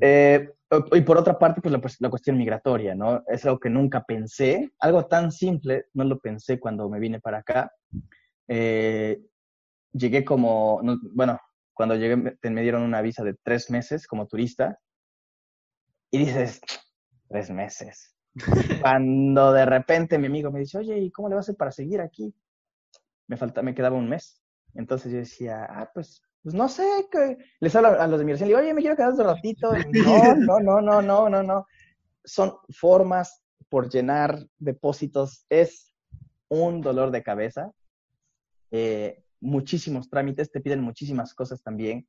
Eh, 0.00 0.50
y 0.92 1.00
por 1.02 1.18
otra 1.18 1.38
parte, 1.38 1.60
pues 1.60 1.72
la, 1.72 1.80
pues 1.80 2.00
la, 2.00 2.08
cuestión 2.08 2.38
migratoria, 2.38 2.94
¿no? 2.94 3.22
Es 3.28 3.44
algo 3.44 3.60
que 3.60 3.68
nunca 3.68 4.02
pensé, 4.02 4.72
algo 4.78 5.06
tan 5.06 5.30
simple, 5.30 5.86
no 5.92 6.04
lo 6.04 6.18
pensé 6.18 6.58
cuando 6.58 6.88
me 6.88 6.98
vine 6.98 7.20
para 7.20 7.38
acá. 7.38 7.72
Eh, 8.48 9.20
llegué 9.92 10.24
como, 10.24 10.80
no, 10.82 10.98
bueno, 11.14 11.38
cuando 11.74 11.94
llegué 11.94 12.16
me, 12.16 12.36
me, 12.42 12.62
dieron 12.62 12.82
una 12.82 13.00
visa 13.00 13.24
de 13.24 13.34
tres 13.42 13.70
meses 13.70 14.06
como 14.06 14.26
turista 14.26 14.78
y 16.10 16.18
dices, 16.18 16.60
tres 17.28 17.50
meses. 17.50 18.14
cuando 18.80 19.52
de 19.52 19.66
repente 19.66 20.18
mi 20.18 20.26
amigo 20.26 20.50
me 20.50 20.60
dice, 20.60 20.78
oye, 20.78 20.98
¿y 20.98 21.10
cómo 21.10 21.28
le 21.28 21.34
vas 21.34 21.44
a 21.44 21.46
hacer 21.46 21.56
para 21.56 21.70
seguir 21.70 22.00
aquí? 22.00 22.34
Me, 23.26 23.36
falta, 23.36 23.62
me 23.62 23.74
quedaba 23.74 23.96
un 23.96 24.08
mes. 24.08 24.42
Entonces 24.74 25.12
yo 25.12 25.18
decía, 25.18 25.66
ah, 25.68 25.90
pues 25.92 26.22
pues 26.42 26.54
no 26.56 26.68
sé, 26.68 26.84
que 27.10 27.38
les 27.60 27.74
hablo 27.76 28.00
a 28.00 28.06
los 28.08 28.18
de 28.18 28.24
migración, 28.24 28.48
le 28.48 28.54
digo, 28.54 28.64
oye, 28.64 28.74
me 28.74 28.80
quiero 28.80 28.96
quedar 28.96 29.12
otro 29.12 29.24
ratito. 29.24 29.72
No, 29.72 30.34
no, 30.34 30.60
no, 30.60 30.80
no, 30.80 31.02
no, 31.02 31.28
no, 31.28 31.42
no. 31.42 31.66
Son 32.24 32.54
formas 32.70 33.44
por 33.68 33.88
llenar 33.88 34.46
depósitos, 34.58 35.46
es 35.48 35.94
un 36.48 36.80
dolor 36.80 37.10
de 37.12 37.22
cabeza. 37.22 37.70
Eh, 38.72 39.22
muchísimos 39.42 40.08
trámites, 40.08 40.50
te 40.50 40.60
piden 40.60 40.80
muchísimas 40.80 41.34
cosas 41.34 41.62
también 41.62 42.06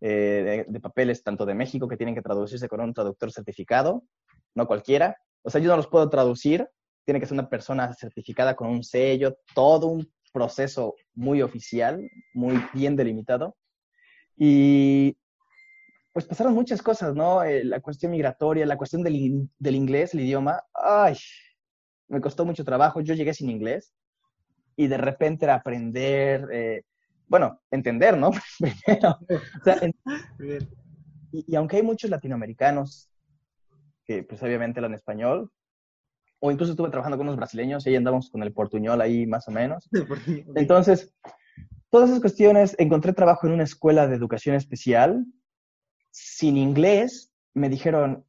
eh, 0.00 0.64
de, 0.68 0.80
papeles, 0.80 1.24
tanto 1.24 1.44
de 1.44 1.54
México, 1.54 1.88
que 1.88 1.96
tienen 1.96 2.14
que 2.14 2.22
traducirse 2.22 2.68
con 2.68 2.80
un 2.80 2.94
traductor 2.94 3.32
certificado, 3.32 4.04
no 4.54 4.66
cualquiera. 4.66 5.16
O 5.42 5.50
sea, 5.50 5.60
yo 5.60 5.68
no 5.68 5.76
los 5.76 5.88
puedo 5.88 6.08
traducir, 6.08 6.68
tiene 7.04 7.18
que 7.18 7.26
ser 7.26 7.34
una 7.34 7.48
persona 7.48 7.92
certificada 7.94 8.54
con 8.54 8.68
un 8.68 8.84
sello, 8.84 9.38
todo 9.54 9.88
un 9.88 10.08
proceso 10.32 10.94
muy 11.14 11.42
oficial, 11.42 12.08
muy 12.34 12.62
bien 12.74 12.94
delimitado. 12.94 13.56
Y 14.36 15.16
pues 16.12 16.26
pasaron 16.26 16.54
muchas 16.54 16.82
cosas, 16.82 17.14
¿no? 17.14 17.42
Eh, 17.42 17.64
la 17.64 17.80
cuestión 17.80 18.12
migratoria, 18.12 18.66
la 18.66 18.76
cuestión 18.76 19.02
del, 19.02 19.48
del, 19.58 19.74
inglés, 19.74 20.14
el 20.14 20.20
idioma. 20.20 20.62
Ay, 20.74 21.16
me 22.08 22.20
costó 22.20 22.44
mucho 22.44 22.64
trabajo. 22.64 23.00
Yo 23.00 23.14
llegué 23.14 23.32
sin 23.32 23.50
inglés 23.50 23.92
y 24.78 24.86
de 24.86 24.96
repente 24.96 25.44
era 25.44 25.56
aprender, 25.56 26.48
eh, 26.52 26.84
bueno, 27.26 27.60
entender, 27.68 28.16
¿no? 28.16 28.30
Primero. 28.60 29.18
O 29.60 29.64
sea, 29.64 29.76
en, 29.82 29.92
y, 31.32 31.52
y, 31.52 31.56
aunque 31.56 31.78
hay 31.78 31.82
muchos 31.82 32.08
latinoamericanos 32.08 33.10
que 34.04 34.22
pues 34.22 34.40
obviamente 34.40 34.78
hablan 34.78 34.94
español, 34.94 35.50
o 36.38 36.52
incluso 36.52 36.72
estuve 36.72 36.90
trabajando 36.90 37.18
con 37.18 37.26
unos 37.26 37.36
brasileños 37.36 37.84
y 37.84 37.90
ahí 37.90 37.96
andamos 37.96 38.30
con 38.30 38.44
el 38.44 38.52
portuñol 38.52 39.00
ahí 39.00 39.26
más 39.26 39.48
o 39.48 39.50
menos. 39.50 39.88
Entonces, 40.54 41.12
todas 41.90 42.10
esas 42.10 42.20
cuestiones, 42.20 42.76
encontré 42.78 43.12
trabajo 43.12 43.48
en 43.48 43.54
una 43.54 43.64
escuela 43.64 44.06
de 44.06 44.14
educación 44.14 44.54
especial, 44.54 45.26
sin 46.12 46.56
inglés, 46.56 47.32
me 47.52 47.68
dijeron, 47.68 48.24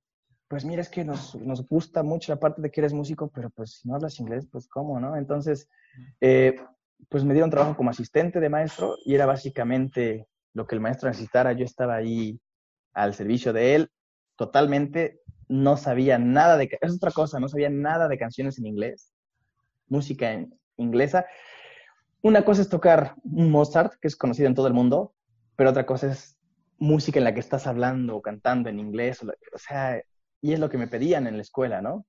pues 0.50 0.65
mira, 0.65 0.82
es 0.82 0.89
que 0.89 1.06
nos, 1.06 1.36
nos 1.36 1.65
gusta 1.68 2.01
mucho 2.01 2.32
la 2.32 2.39
parte 2.39 2.62
de 2.62 2.72
que 2.72 2.82
eres 2.82 2.91
músico, 2.91 3.29
pero 3.29 3.51
pues 3.51 3.79
si 3.79 3.88
no 3.88 3.96
hablas 3.96 4.20
inglés, 4.20 4.48
pues 4.51 4.68
cómo, 4.68 5.00
¿no? 5.00 5.15
Entonces, 5.15 5.70
eh, 6.20 6.56
pues 7.08 7.24
me 7.24 7.34
dieron 7.34 7.51
trabajo 7.51 7.77
como 7.77 7.91
asistente 7.91 8.39
de 8.39 8.50
maestro 8.50 8.96
y 9.06 9.13
era 9.13 9.27
básicamente 9.27 10.27
lo 10.53 10.65
que 10.65 10.74
el 10.74 10.82
maestro 10.82 11.08
necesitara, 11.08 11.53
yo 11.53 11.65
estaba 11.65 11.96
ahí 11.96 12.41
al 12.94 13.13
servicio 13.13 13.53
de 13.53 13.75
él, 13.75 13.91
totalmente 14.36 15.22
no 15.48 15.77
sabía 15.77 16.18
nada 16.18 16.58
de... 16.58 16.77
Es 16.82 16.96
otra 16.96 17.12
cosa, 17.12 17.39
no 17.39 17.48
sabía 17.48 17.70
nada 17.70 18.08
de 18.08 18.18
canciones 18.18 18.58
en 18.58 18.65
inglés, 18.65 19.13
música 19.88 20.32
en 20.32 20.60
inglesa. 20.77 21.27
Una 22.24 22.44
cosa 22.44 22.63
es 22.63 22.70
tocar 22.70 23.13
un 23.24 23.51
Mozart, 23.51 23.94
que 24.01 24.08
es 24.08 24.15
conocido 24.15 24.48
en 24.48 24.56
todo 24.56 24.68
el 24.68 24.74
mundo, 24.74 25.13
pero 25.56 25.70
otra 25.70 25.86
cosa 25.86 26.12
es 26.12 26.39
música 26.79 27.20
en 27.20 27.25
la 27.25 27.36
que 27.36 27.39
estás 27.39 27.68
hablando 27.68 28.15
o 28.15 28.22
cantando 28.22 28.70
en 28.70 28.79
inglés. 28.79 29.22
O 29.24 29.58
sea, 29.58 30.01
y 30.41 30.53
es 30.53 30.60
lo 30.60 30.69
que 30.69 30.77
me 30.77 30.88
pedían 30.88 31.27
en 31.27 31.36
la 31.36 31.41
escuela, 31.41 31.81
¿no? 31.81 32.05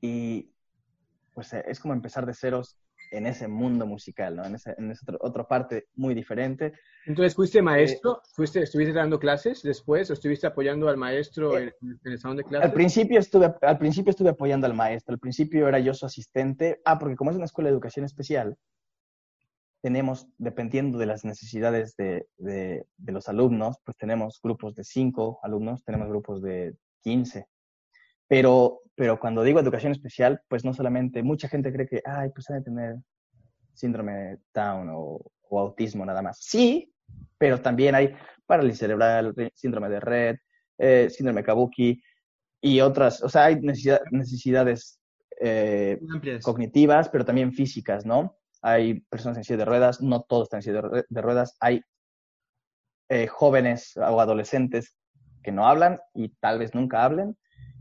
Y 0.00 0.52
pues 1.34 1.52
es 1.52 1.80
como 1.80 1.94
empezar 1.94 2.26
de 2.26 2.34
ceros 2.34 2.78
en 3.10 3.26
ese 3.26 3.48
mundo 3.48 3.86
musical, 3.86 4.36
¿no? 4.36 4.44
En, 4.44 4.56
ese, 4.56 4.74
en 4.76 4.90
esa 4.90 5.06
otra 5.20 5.46
parte 5.46 5.86
muy 5.94 6.14
diferente. 6.14 6.72
Entonces, 7.06 7.34
¿fuiste 7.34 7.62
maestro? 7.62 8.18
Eh, 8.18 8.28
¿Fuiste, 8.34 8.62
¿Estuviste 8.62 8.92
dando 8.92 9.18
clases 9.18 9.62
después 9.62 10.10
o 10.10 10.12
estuviste 10.12 10.46
apoyando 10.46 10.88
al 10.88 10.96
maestro 10.96 11.56
eh, 11.58 11.74
en, 11.80 11.98
en, 12.04 12.12
el 12.12 12.18
salón 12.18 12.36
de 12.38 12.44
clases? 12.44 12.68
Al 12.68 12.74
principio, 12.74 13.18
estuve, 13.18 13.54
al 13.62 13.78
principio 13.78 14.10
estuve 14.10 14.30
apoyando 14.30 14.66
al 14.66 14.74
maestro. 14.74 15.14
Al 15.14 15.20
principio 15.20 15.68
era 15.68 15.78
yo 15.78 15.94
su 15.94 16.06
asistente. 16.06 16.80
Ah, 16.84 16.98
porque 16.98 17.16
como 17.16 17.30
es 17.30 17.36
una 17.36 17.46
escuela 17.46 17.68
de 17.68 17.74
educación 17.74 18.04
especial, 18.04 18.56
tenemos, 19.80 20.26
dependiendo 20.38 20.98
de 20.98 21.06
las 21.06 21.24
necesidades 21.24 21.96
de, 21.96 22.26
de, 22.36 22.84
de 22.96 23.12
los 23.12 23.28
alumnos, 23.28 23.76
pues 23.84 23.96
tenemos 23.96 24.40
grupos 24.42 24.74
de 24.74 24.84
cinco 24.84 25.38
alumnos, 25.42 25.84
tenemos 25.84 26.08
grupos 26.08 26.42
de 26.42 26.74
15. 27.02 27.46
Pero, 28.26 28.82
pero 28.94 29.18
cuando 29.18 29.42
digo 29.42 29.60
educación 29.60 29.92
especial, 29.92 30.40
pues 30.48 30.64
no 30.64 30.74
solamente, 30.74 31.22
mucha 31.22 31.48
gente 31.48 31.72
cree 31.72 31.86
que, 31.86 32.02
ay, 32.04 32.30
pues 32.34 32.46
debe 32.48 32.62
tener 32.62 32.96
síndrome 33.72 34.12
de 34.12 34.38
Down 34.52 34.90
o, 34.90 35.20
o, 35.48 35.60
autismo 35.60 36.04
nada 36.04 36.22
más. 36.22 36.38
Sí, 36.40 36.92
pero 37.38 37.60
también 37.60 37.94
hay 37.94 38.14
parálisis 38.46 38.80
cerebral, 38.80 39.34
síndrome 39.54 39.88
de 39.88 40.00
Red, 40.00 40.36
eh, 40.78 41.08
síndrome 41.10 41.44
Kabuki 41.44 42.02
y 42.60 42.80
otras, 42.80 43.22
o 43.22 43.28
sea, 43.28 43.46
hay 43.46 43.56
necesidad, 43.60 44.00
necesidades 44.10 45.00
eh, 45.40 46.00
cognitivas, 46.42 47.08
pero 47.08 47.24
también 47.24 47.52
físicas, 47.52 48.04
¿no? 48.04 48.36
Hay 48.62 49.00
personas 49.00 49.38
en 49.38 49.44
silla 49.44 49.58
de 49.58 49.64
ruedas, 49.64 50.00
no 50.00 50.22
todos 50.22 50.44
están 50.44 50.58
en 50.58 50.62
silla 50.62 50.82
de, 50.82 51.04
de 51.08 51.22
ruedas, 51.22 51.56
hay 51.60 51.82
eh, 53.08 53.26
jóvenes 53.26 53.96
o 53.96 54.20
adolescentes 54.20 54.97
que 55.48 55.52
no 55.52 55.66
hablan 55.66 55.98
y 56.12 56.28
tal 56.40 56.58
vez 56.58 56.74
nunca 56.74 57.04
hablen, 57.04 57.34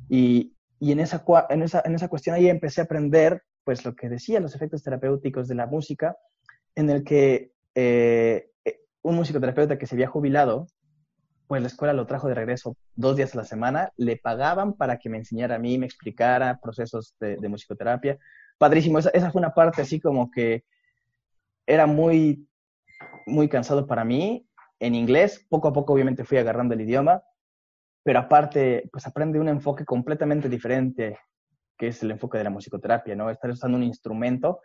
y, 0.08 0.56
y 0.80 0.94
en 0.94 1.02
esa, 1.02 1.26
en, 1.50 1.64
esa, 1.64 1.82
en 1.84 1.96
esa 1.96 2.08
cuestión 2.08 2.34
ahí 2.34 2.48
empecé 2.48 2.80
a 2.80 2.86
aprender, 2.86 3.44
pues 3.66 3.84
lo 3.84 3.94
que 3.94 4.08
decía, 4.08 4.40
los 4.40 4.56
efectos 4.56 4.84
terapéuticos 4.84 5.50
de 5.50 5.56
la 5.56 5.68
música, 5.68 6.16
en 6.76 6.90
el 6.90 7.04
que 7.04 7.52
eh, 7.76 8.52
eh, 8.64 8.80
un 9.02 9.16
musicoterapeuta 9.16 9.78
que 9.78 9.86
se 9.86 9.96
había 9.96 10.08
jubilado, 10.08 10.68
pues 11.48 11.62
la 11.62 11.68
escuela 11.68 11.92
lo 11.92 12.08
trajo 12.08 12.30
de 12.30 12.36
regreso 12.36 12.78
dos 12.96 13.18
días 13.18 13.34
a 13.34 13.40
la 13.40 13.44
semana, 13.44 13.92
le 13.98 14.16
pagaban 14.16 14.74
para 14.74 14.98
que 14.98 15.10
me 15.10 15.18
enseñara 15.18 15.56
a 15.56 15.60
mí, 15.60 15.78
me 15.78 15.88
explicara 15.88 16.60
procesos 16.64 17.16
de, 17.20 17.50
musicoterapia. 17.50 18.18
Padrísimo, 18.58 19.00
esa, 19.00 19.10
esa, 19.10 19.30
fue 19.30 19.40
una 19.40 19.54
parte 19.54 19.82
así 19.82 20.00
como 20.00 20.32
que 20.32 20.64
era 21.66 21.86
muy, 21.86 22.48
muy 23.26 23.50
cansado 23.50 23.88
para 23.88 24.06
mí 24.06 24.48
en 24.80 24.96
inglés. 24.96 25.46
Poco 25.50 25.68
a 25.68 25.74
poco 25.74 25.92
obviamente 25.94 26.24
fui 26.24 26.38
agarrando 26.38 26.74
el 26.74 26.82
idioma, 26.82 27.24
pero 28.08 28.20
aparte, 28.20 28.88
pues 28.90 29.06
aprende 29.06 29.38
un 29.38 29.50
enfoque 29.50 29.84
completamente 29.84 30.48
diferente, 30.48 31.20
que 31.78 31.88
es 31.88 32.02
el 32.04 32.12
enfoque 32.12 32.38
de 32.38 32.46
la 32.46 32.50
musicoterapia, 32.50 33.18
¿no? 33.18 33.30
Estar 33.30 33.50
usando 33.52 33.78
un 33.78 33.84
instrumento, 33.84 34.62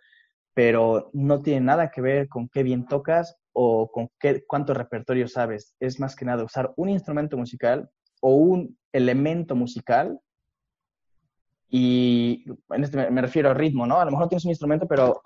pero 0.55 1.11
no 1.13 1.43
tiene 1.43 1.63
nada 1.63 1.91
que 1.91 2.01
ver 2.01 2.29
con 2.29 2.49
qué 2.49 2.63
bien 2.63 2.87
tocas 2.87 3.37
o 3.53 3.91
con 3.91 4.09
qué, 4.21 4.45
cuánto 4.47 4.75
repertorio 4.75 5.27
sabes. 5.27 5.75
Es 5.81 5.99
más 5.99 6.15
que 6.15 6.25
nada 6.25 6.45
usar 6.45 6.73
un 6.77 6.89
instrumento 6.89 7.37
musical 7.37 7.91
o 8.21 8.37
un 8.37 8.79
elemento 8.93 9.57
musical 9.57 10.21
y 11.69 12.45
en 12.71 12.85
este 12.85 13.11
me, 13.11 13.23
refiero 13.23 13.51
al 13.51 13.57
ritmo, 13.57 13.89
¿no? 13.89 14.01
A 14.01 14.05
lo 14.05 14.13
mejor 14.13 14.29
tienes 14.29 14.45
un 14.45 14.53
instrumento, 14.53 14.87
pero 14.87 15.21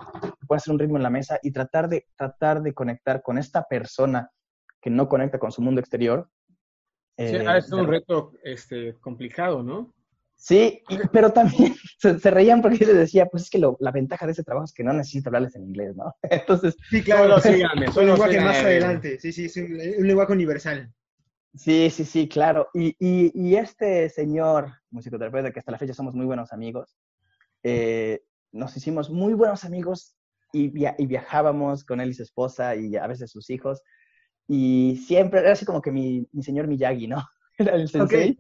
puedes 0.49 0.63
hacer 0.63 0.73
un 0.73 0.81
ritmo 0.81 0.97
en 0.97 1.03
la 1.03 1.11
mesa 1.11 1.39
y 1.43 1.53
tratar 1.53 1.87
de, 1.87 2.07
tratar 2.17 2.63
de 2.63 2.73
conectar 2.73 3.21
con 3.21 3.37
esta 3.37 3.65
persona 3.65 4.31
que 4.81 4.89
no 4.89 5.07
conecta 5.07 5.39
con 5.39 5.53
su 5.53 5.61
mundo 5.61 5.83
exterior. 5.83 6.31
Sí, 7.19 7.25
eh, 7.25 7.47
es 7.57 7.73
un 7.73 7.87
reto 7.87 8.33
este, 8.43 8.95
complicado, 9.01 9.63
¿no? 9.63 9.95
Sí, 10.37 10.83
pero 11.13 11.33
también 11.33 11.75
se, 11.99 12.31
reían 12.31 12.61
porque 12.61 12.79
yo 12.79 12.87
les 12.87 12.97
decía, 12.97 13.27
pues 13.27 13.45
es 13.45 13.51
que 13.51 13.59
la 13.59 13.91
ventaja 13.91 14.27
de 14.27 14.33
ese 14.33 14.45
trabajo 14.45 14.67
es 14.67 14.73
que 14.73 14.85
no 14.85 14.93
necesito 14.93 15.31
hablarles 15.31 15.57
en 15.57 15.65
inglés, 15.65 15.97
¿no? 15.97 16.15
Entonces, 16.23 16.77
sí, 16.91 17.03
claro, 17.03 17.41
síganme. 17.41 17.87
Es 17.91 17.97
un 17.97 18.07
lenguaje 18.07 18.41
más 18.41 18.59
adelante, 18.59 19.19
sí, 19.19 19.33
sí, 19.33 19.47
es 19.47 19.57
un, 19.57 20.07
lenguaje 20.07 20.33
universal. 20.33 20.93
Sí, 21.55 21.89
sí, 21.89 22.05
sí, 22.05 22.29
claro. 22.29 22.69
Y, 22.75 22.95
y, 22.99 23.33
y, 23.35 23.57
este 23.57 24.11
señor 24.11 24.73
musicoterapeuta, 24.91 25.51
que 25.51 25.59
hasta 25.59 25.73
la 25.73 25.79
fecha 25.79 25.95
somos 25.95 26.15
muy 26.15 26.27
buenos 26.27 26.53
amigos, 26.53 26.99
eh, 27.63 28.21
nos 28.53 28.77
hicimos 28.77 29.09
muy 29.09 29.33
buenos 29.33 29.65
amigos 29.65 30.17
y, 30.53 30.65
y, 30.67 31.07
viajábamos 31.07 31.85
con 31.85 32.01
él 32.01 32.11
y 32.11 32.15
su 32.15 32.23
esposa 32.23 32.77
y 32.77 32.97
a 32.97 33.07
veces 33.07 33.31
sus 33.31 33.49
hijos. 33.49 33.83
Y 34.49 34.97
siempre 35.07 35.41
era 35.41 35.53
así 35.53 35.65
como 35.65 35.83
que 35.83 35.91
mi, 35.91 36.27
mi 36.33 36.43
señor 36.43 36.69
Miyagi, 36.69 37.09
¿no? 37.09 37.23
Era 37.59 37.75
el 37.75 37.89
sensei. 37.89 38.39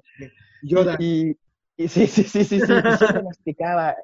Yoda. 0.62 0.96
Y, 0.98 1.36
y, 1.76 1.88
sí, 1.88 2.06
sí, 2.06 2.22
sí, 2.22 2.44
sí, 2.44 2.60
sí. 2.60 2.66
siempre 2.66 3.22
me 3.22 3.28
explicaba, 3.28 3.96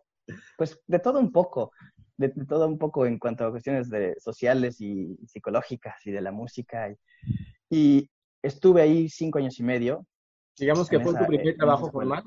pues, 0.56 0.80
de 0.87 0.99
todo 0.99 1.21
un 1.21 1.30
poco. 1.30 1.73
De, 2.16 2.28
todo 2.28 2.68
un 2.68 2.78
poco 2.78 3.06
en 3.06 3.18
cuanto 3.18 3.44
a 3.44 3.50
cuestiones 3.50 3.88
de, 3.90 4.14
sociales 4.18 4.80
y 4.80 5.16
psicológicas 5.26 6.06
y 6.06 6.12
de 6.12 6.21
la 6.21 6.32
música. 6.32 6.90
Y, 6.90 6.97
y 7.71 8.11
estuve 8.42 8.82
ahí 8.82 9.09
cinco 9.09 9.38
años 9.38 9.59
y 9.59 9.62
medio. 9.62 10.06
Digamos 10.59 10.88
que 10.88 11.00
fue 11.00 11.14
tu 11.14 11.26
primer 11.26 11.56
trabajo 11.56 11.90
formal. 11.90 12.25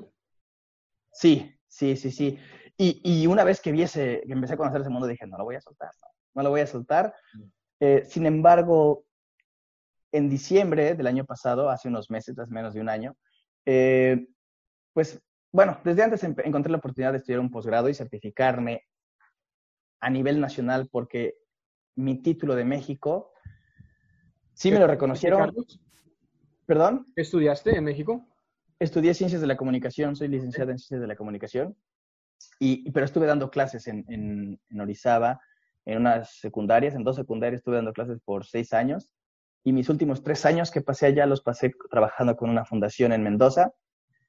Sí, 1.12 1.54
sí, 1.68 1.96
sí, 1.96 2.10
sí. 2.10 2.38
Y, 2.76 3.00
y, 3.02 3.26
una 3.26 3.44
vez 3.44 3.60
que 3.60 3.72
viese, 3.72 4.22
que 4.26 4.32
empecé 4.32 4.54
a 4.54 4.56
conocer 4.58 4.82
ese 4.82 4.90
mundo, 4.90 5.06
dije, 5.06 5.26
no 5.26 5.38
lo 5.38 5.44
voy 5.44 5.54
a 5.54 5.60
soltar, 5.62 5.88
no, 6.02 6.08
no 6.34 6.42
lo 6.42 6.50
voy 6.50 6.60
a 6.60 6.66
soltar. 6.66 7.14
Mm. 7.32 7.42
Eh, 7.80 8.04
sin 8.06 8.26
embargo, 8.26 9.05
en 10.12 10.28
diciembre 10.28 10.94
del 10.94 11.06
año 11.06 11.24
pasado, 11.24 11.70
hace 11.70 11.88
unos 11.88 12.10
meses, 12.10 12.38
hace 12.38 12.52
menos 12.52 12.74
de 12.74 12.80
un 12.80 12.88
año, 12.88 13.16
eh, 13.64 14.28
pues 14.92 15.20
bueno, 15.52 15.80
desde 15.84 16.02
antes 16.02 16.22
encontré 16.24 16.70
la 16.70 16.78
oportunidad 16.78 17.12
de 17.12 17.18
estudiar 17.18 17.40
un 17.40 17.50
posgrado 17.50 17.88
y 17.88 17.94
certificarme 17.94 18.82
a 20.00 20.10
nivel 20.10 20.40
nacional 20.40 20.88
porque 20.90 21.36
mi 21.96 22.20
título 22.22 22.54
de 22.54 22.64
México 22.64 23.32
sí 24.52 24.70
me 24.70 24.78
lo 24.78 24.86
reconocieron. 24.86 25.54
¿Perdón? 26.66 27.06
¿Qué 27.14 27.22
estudiaste 27.22 27.76
en 27.76 27.84
México? 27.84 28.26
Estudié 28.78 29.14
Ciencias 29.14 29.40
de 29.40 29.46
la 29.46 29.56
Comunicación, 29.56 30.16
soy 30.16 30.28
licenciada 30.28 30.72
en 30.72 30.78
Ciencias 30.78 31.00
de 31.00 31.06
la 31.06 31.16
Comunicación, 31.16 31.76
y, 32.58 32.90
pero 32.90 33.06
estuve 33.06 33.26
dando 33.26 33.50
clases 33.50 33.86
en, 33.86 34.04
en, 34.08 34.60
en 34.68 34.80
Orizaba, 34.80 35.40
en 35.86 35.98
unas 35.98 36.36
secundarias, 36.38 36.94
en 36.94 37.04
dos 37.04 37.16
secundarias 37.16 37.60
estuve 37.60 37.76
dando 37.76 37.92
clases 37.92 38.18
por 38.24 38.44
seis 38.44 38.72
años, 38.72 39.08
y 39.66 39.72
mis 39.72 39.88
últimos 39.88 40.22
tres 40.22 40.46
años 40.46 40.70
que 40.70 40.80
pasé 40.80 41.06
allá 41.06 41.26
los 41.26 41.42
pasé 41.42 41.74
trabajando 41.90 42.36
con 42.36 42.50
una 42.50 42.64
fundación 42.64 43.12
en 43.12 43.24
Mendoza, 43.24 43.72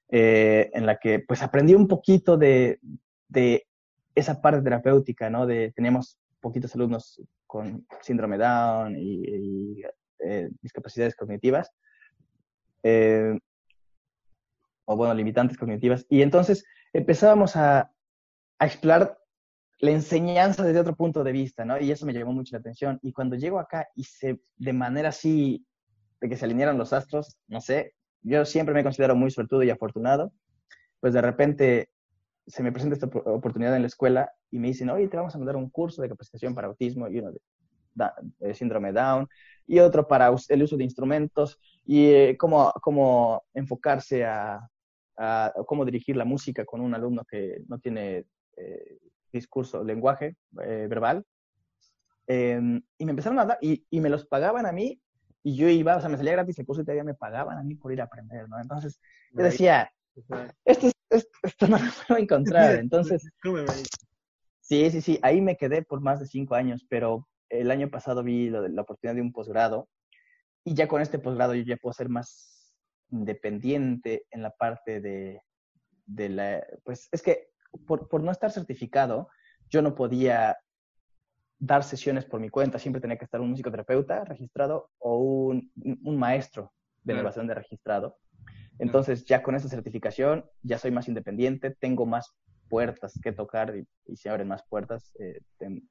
eh, 0.10 0.72
en 0.74 0.88
la 0.88 0.98
que 0.98 1.20
pues 1.20 1.44
aprendí 1.44 1.76
un 1.76 1.88
poquito 1.88 2.38
de, 2.38 2.80
de, 3.28 3.68
esa 4.16 4.42
parte 4.42 4.64
terapéutica, 4.64 5.30
¿no? 5.30 5.46
De, 5.46 5.72
teníamos 5.74 6.18
poquitos 6.42 6.74
alumnos 6.74 7.22
con 7.46 7.86
síndrome 8.02 8.40
Down 8.40 8.96
y, 8.98 9.84
eh, 10.18 10.50
discapacidades 10.60 11.16
cognitivas, 11.16 11.72
eh, 12.82 13.38
o 14.86 14.96
bueno, 14.96 15.14
limitantes 15.14 15.56
cognitivas, 15.56 16.08
y 16.10 16.24
entonces 16.24 16.66
empezábamos 16.94 17.56
a, 17.56 17.92
a 18.58 18.66
explorar 18.66 19.20
la 19.80 19.92
enseñanza 19.92 20.64
desde 20.64 20.80
otro 20.80 20.96
punto 20.96 21.24
de 21.24 21.32
vista, 21.32 21.64
¿no? 21.64 21.80
Y 21.80 21.92
eso 21.92 22.06
me 22.06 22.14
llamó 22.14 22.34
mucho 22.34 22.56
la 22.56 22.60
atención. 22.60 23.00
Y 23.02 23.12
cuando 23.12 23.36
llego 23.36 23.60
acá 23.60 23.88
y 23.96 24.04
se, 24.04 24.40
de 24.58 24.74
manera 24.74 25.10
así, 25.10 25.66
de 26.20 26.30
que 26.30 26.36
se 26.36 26.46
alinearon 26.46 26.78
los 26.78 26.94
astros, 26.94 27.38
no 27.48 27.62
sé, 27.62 27.94
yo 28.22 28.44
siempre 28.46 28.74
me 28.74 28.84
considero 28.84 29.16
muy 29.16 29.30
suertudo 29.30 29.64
y 29.64 29.70
afortunado, 29.70 30.34
pues 31.00 31.14
de 31.14 31.22
repente 31.22 31.90
se 32.48 32.64
me 32.64 32.72
presenta 32.72 32.96
esta 32.96 33.08
oportunidad 33.08 33.76
en 33.76 33.84
la 33.84 33.88
escuela 33.88 34.32
y 34.50 34.60
me 34.60 34.68
dicen, 34.68 34.90
oye, 34.90 35.08
te 35.08 35.18
vamos 35.18 35.36
a 35.36 35.38
mandar 35.38 35.58
un 35.58 35.70
curso 35.70 36.02
de 36.02 36.10
capacitación 36.10 36.56
para 36.56 36.68
autismo 36.68 37.08
y 37.08 37.20
uno 37.20 37.32
de, 37.32 38.54
síndrome 38.54 38.94
Down 38.94 39.28
y 39.66 39.80
otro 39.80 40.08
para 40.08 40.32
el 40.50 40.64
uso 40.64 40.78
de 40.78 40.84
instrumentos 40.84 41.60
y 41.86 42.06
eh, 42.08 42.38
cómo, 42.38 43.44
enfocarse 43.54 44.24
a, 44.24 44.68
a, 45.18 45.54
cómo 45.66 45.84
dirigir 45.84 46.16
la 46.16 46.26
música 46.26 46.64
con 46.64 46.80
un 46.80 46.94
alumno 46.94 47.24
que 47.26 47.62
no 47.68 47.80
tiene 47.80 48.26
eh, 48.56 48.98
discurso, 49.32 49.84
lenguaje 49.84 50.36
eh, 50.64 50.88
verbal. 50.90 51.26
Em, 52.28 52.82
y 52.98 53.06
me 53.06 53.12
empezaron 53.12 53.40
a 53.40 53.46
dar, 53.46 53.58
y, 53.62 53.86
y, 53.90 54.02
me 54.02 54.10
los 54.10 54.26
pagaban 54.26 54.66
a 54.66 54.72
mí, 54.72 55.00
y 55.44 55.56
yo 55.56 55.70
iba, 55.70 55.96
o 55.96 56.02
sea, 56.02 56.10
me 56.10 56.18
salía 56.18 56.34
gratis 56.34 56.60
el 56.60 56.66
curso 56.66 56.82
y 56.82 56.86
todavía 56.86 57.06
me 57.06 57.14
pagaban 57.14 57.58
a 57.58 57.64
mí 57.64 57.76
por 57.76 57.94
ir 57.94 58.02
a 58.02 58.06
aprender, 58.06 58.50
¿no? 58.50 58.60
Entonces, 58.60 59.00
yo 59.32 59.44
decía, 59.44 59.90
esto, 60.66 60.92
esto, 61.10 61.68
no 61.68 61.78
lo 61.78 61.86
puedo 62.06 62.20
encontrar. 62.20 62.76
Entonces, 62.80 63.30
sí, 64.60 64.92
sí, 64.92 65.02
sí, 65.02 65.20
ahí 65.22 65.42
me 65.42 65.56
quedé 65.56 65.84
por 65.84 66.02
más 66.02 66.20
de 66.20 66.26
cinco 66.26 66.56
años, 66.56 66.86
pero 66.90 67.28
el 67.50 67.72
año 67.72 67.90
pasado 67.90 68.24
vi 68.24 68.50
lo 68.50 68.62
de, 68.62 68.70
la 68.70 68.82
oportunidad 68.82 69.16
de 69.16 69.22
un 69.22 69.32
posgrado, 69.32 69.88
y 70.66 70.74
ya 70.74 70.90
con 70.90 71.02
este 71.02 71.18
posgrado 71.18 71.56
yo 71.56 71.64
ya 71.64 71.78
puedo 71.78 71.94
ser 71.94 72.10
más 72.10 72.76
independiente 73.10 74.26
en 74.32 74.42
la 74.42 74.52
parte 74.52 75.00
de, 75.00 75.42
de 76.06 76.28
la, 76.28 76.68
pues 76.84 77.08
es 77.12 77.22
que 77.22 77.52
por, 77.86 78.08
por 78.08 78.24
no 78.24 78.32
estar 78.32 78.52
certificado, 78.52 79.30
yo 79.70 79.82
no 79.82 79.96
podía 79.96 80.58
dar 81.60 81.84
sesiones 81.84 82.26
por 82.26 82.40
mi 82.40 82.50
cuenta, 82.50 82.80
siempre 82.80 83.02
tenía 83.02 83.18
que 83.18 83.26
estar 83.26 83.42
un 83.42 83.50
musicoterapeuta 83.50 84.24
registrado 84.26 84.92
o 85.00 85.18
un, 85.18 85.72
un 85.76 86.18
maestro 86.18 86.72
de 87.04 87.14
elevación 87.14 87.48
de 87.48 87.56
registrado. 87.56 88.18
Entonces, 88.80 89.26
ya 89.26 89.42
con 89.42 89.56
esa 89.56 89.70
certificación, 89.70 90.46
ya 90.62 90.78
soy 90.78 90.92
más 90.92 91.08
independiente, 91.08 91.72
tengo 91.72 92.06
más 92.06 92.36
puertas 92.70 93.20
que 93.22 93.32
tocar 93.32 93.76
y, 93.76 94.16
se 94.16 94.30
abren 94.30 94.48
más 94.48 94.64
puertas. 94.70 95.12
Eh, 95.20 95.40
un 95.62 95.90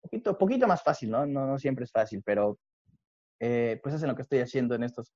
poquito, 0.00 0.38
poquito 0.38 0.66
más 0.66 0.82
fácil, 0.82 1.10
¿no? 1.10 1.26
¿no? 1.26 1.46
No 1.46 1.58
siempre 1.58 1.84
es 1.84 1.90
fácil, 1.90 2.22
pero 2.24 2.58
eh, 3.40 3.80
pues 3.82 3.94
es 3.94 4.02
en 4.02 4.08
lo 4.08 4.16
que 4.16 4.22
estoy 4.22 4.40
haciendo 4.40 4.74
en 4.74 4.84
estos 4.84 5.12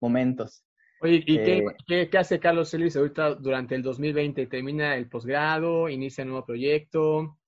momentos. 0.00 0.64
Oye, 1.00 1.22
¿y 1.26 1.36
qué, 1.36 1.64
eh, 1.88 2.08
qué, 2.10 2.18
hace 2.18 2.40
Carlos 2.40 2.70
Celis 2.70 2.96
ahorita 2.96 3.36
durante 3.36 3.74
el 3.74 3.82
2020? 3.82 4.46
¿Termina 4.46 4.96
el 4.96 5.08
posgrado? 5.08 5.88
¿Inicia 5.88 6.24
un 6.24 6.30
nuevo 6.30 6.46
proyecto? 6.46 7.38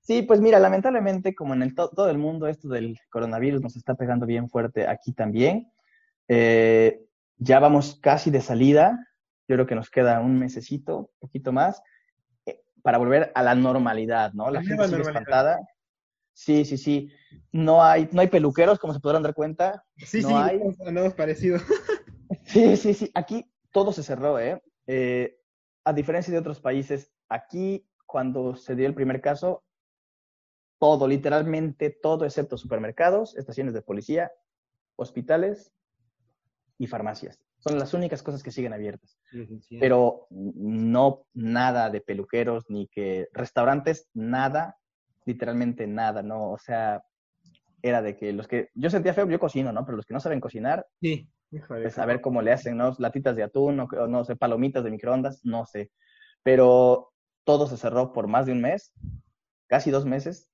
Sí, 0.00 0.22
pues 0.22 0.40
mira, 0.40 0.58
lamentablemente, 0.58 1.34
como 1.34 1.54
en 1.54 1.62
el 1.62 1.74
todo 1.74 2.10
el 2.10 2.18
mundo, 2.18 2.46
esto 2.46 2.68
del 2.68 2.98
coronavirus 3.08 3.62
nos 3.62 3.76
está 3.76 3.94
pegando 3.94 4.26
bien 4.26 4.50
fuerte 4.50 4.86
aquí 4.86 5.14
también. 5.14 5.72
Eh, 6.28 7.00
ya 7.38 7.58
vamos 7.58 7.98
casi 8.02 8.30
de 8.30 8.42
salida. 8.42 9.08
Yo 9.48 9.56
creo 9.56 9.66
que 9.66 9.74
nos 9.74 9.88
queda 9.88 10.20
un 10.20 10.38
mesecito, 10.38 10.98
un 10.98 11.08
poquito 11.20 11.52
más, 11.52 11.82
eh, 12.44 12.60
para 12.82 12.98
volver 12.98 13.32
a 13.34 13.42
la 13.42 13.54
normalidad, 13.54 14.34
¿no? 14.34 14.50
La, 14.50 14.62
gente 14.62 14.86
sigue 14.86 15.00
espantada. 15.00 15.58
Sí, 16.34 16.66
sí, 16.66 16.76
sí. 16.76 17.10
No 17.52 17.82
hay, 17.82 18.08
no 18.12 18.20
hay 18.20 18.28
peluqueros, 18.28 18.78
como 18.78 18.92
se 18.92 19.00
podrán 19.00 19.22
dar 19.22 19.32
cuenta. 19.32 19.84
Sí, 19.96 20.20
no 20.20 20.28
sí, 20.28 20.34
hay. 20.34 20.60
no 20.92 21.10
parecido. 21.12 21.58
Sí, 22.54 22.76
sí, 22.76 22.94
sí. 22.94 23.10
Aquí 23.14 23.50
todo 23.72 23.92
se 23.92 24.04
cerró, 24.04 24.38
¿eh? 24.38 24.62
¿eh? 24.86 25.40
A 25.82 25.92
diferencia 25.92 26.32
de 26.32 26.38
otros 26.38 26.60
países, 26.60 27.12
aquí 27.28 27.84
cuando 28.06 28.54
se 28.54 28.76
dio 28.76 28.86
el 28.86 28.94
primer 28.94 29.20
caso, 29.20 29.64
todo, 30.78 31.08
literalmente 31.08 31.90
todo, 31.90 32.24
excepto 32.24 32.56
supermercados, 32.56 33.36
estaciones 33.36 33.74
de 33.74 33.82
policía, 33.82 34.30
hospitales 34.94 35.74
y 36.78 36.86
farmacias. 36.86 37.40
Son 37.58 37.76
las 37.76 37.92
únicas 37.92 38.22
cosas 38.22 38.44
que 38.44 38.52
siguen 38.52 38.72
abiertas. 38.72 39.18
Licenciado. 39.32 39.80
Pero 39.80 40.26
no 40.30 41.26
nada 41.32 41.90
de 41.90 42.02
peluqueros, 42.02 42.66
ni 42.68 42.86
que 42.86 43.28
restaurantes, 43.32 44.08
nada, 44.14 44.78
literalmente 45.24 45.88
nada, 45.88 46.22
¿no? 46.22 46.52
O 46.52 46.58
sea, 46.58 47.02
era 47.82 48.00
de 48.00 48.16
que 48.16 48.32
los 48.32 48.46
que, 48.46 48.68
yo 48.74 48.90
sentía 48.90 49.12
feo, 49.12 49.28
yo 49.28 49.40
cocino, 49.40 49.72
¿no? 49.72 49.84
Pero 49.84 49.96
los 49.96 50.06
que 50.06 50.14
no 50.14 50.20
saben 50.20 50.40
cocinar, 50.40 50.86
Sí. 51.00 51.28
Híjole, 51.54 51.82
pues 51.82 51.98
a 51.98 52.06
ver 52.06 52.20
cómo 52.20 52.42
le 52.42 52.52
hacen, 52.52 52.76
¿no? 52.76 52.94
Latitas 52.98 53.36
de 53.36 53.44
atún, 53.44 53.78
o, 53.80 53.84
o 53.84 54.06
no 54.08 54.24
sé, 54.24 54.34
palomitas 54.36 54.82
de 54.82 54.90
microondas, 54.90 55.44
no 55.44 55.64
sé. 55.66 55.92
Pero 56.42 57.12
todo 57.44 57.66
se 57.66 57.76
cerró 57.76 58.12
por 58.12 58.26
más 58.26 58.46
de 58.46 58.52
un 58.52 58.60
mes, 58.60 58.92
casi 59.68 59.90
dos 59.90 60.04
meses. 60.04 60.48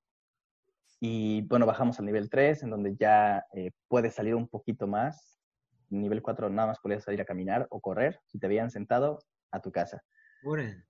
Y 1.01 1.43
bueno, 1.43 1.65
bajamos 1.65 1.99
al 1.99 2.07
nivel 2.07 2.29
3, 2.29 2.65
en 2.65 2.71
donde 2.71 2.95
ya 2.97 3.47
eh, 3.55 3.71
puedes 3.89 4.15
salir 4.15 4.35
un 4.35 4.49
poquito 4.49 4.87
más. 4.87 5.41
Nivel 5.89 6.21
4 6.21 6.51
nada 6.51 6.69
más 6.69 6.81
podías 6.81 7.05
salir 7.05 7.23
a 7.23 7.25
caminar 7.25 7.67
o 7.71 7.81
correr. 7.81 8.21
Si 8.27 8.39
te 8.39 8.47
habían 8.47 8.71
sentado, 8.71 9.21
a 9.51 9.61
tu 9.61 9.73
casa. 9.73 10.03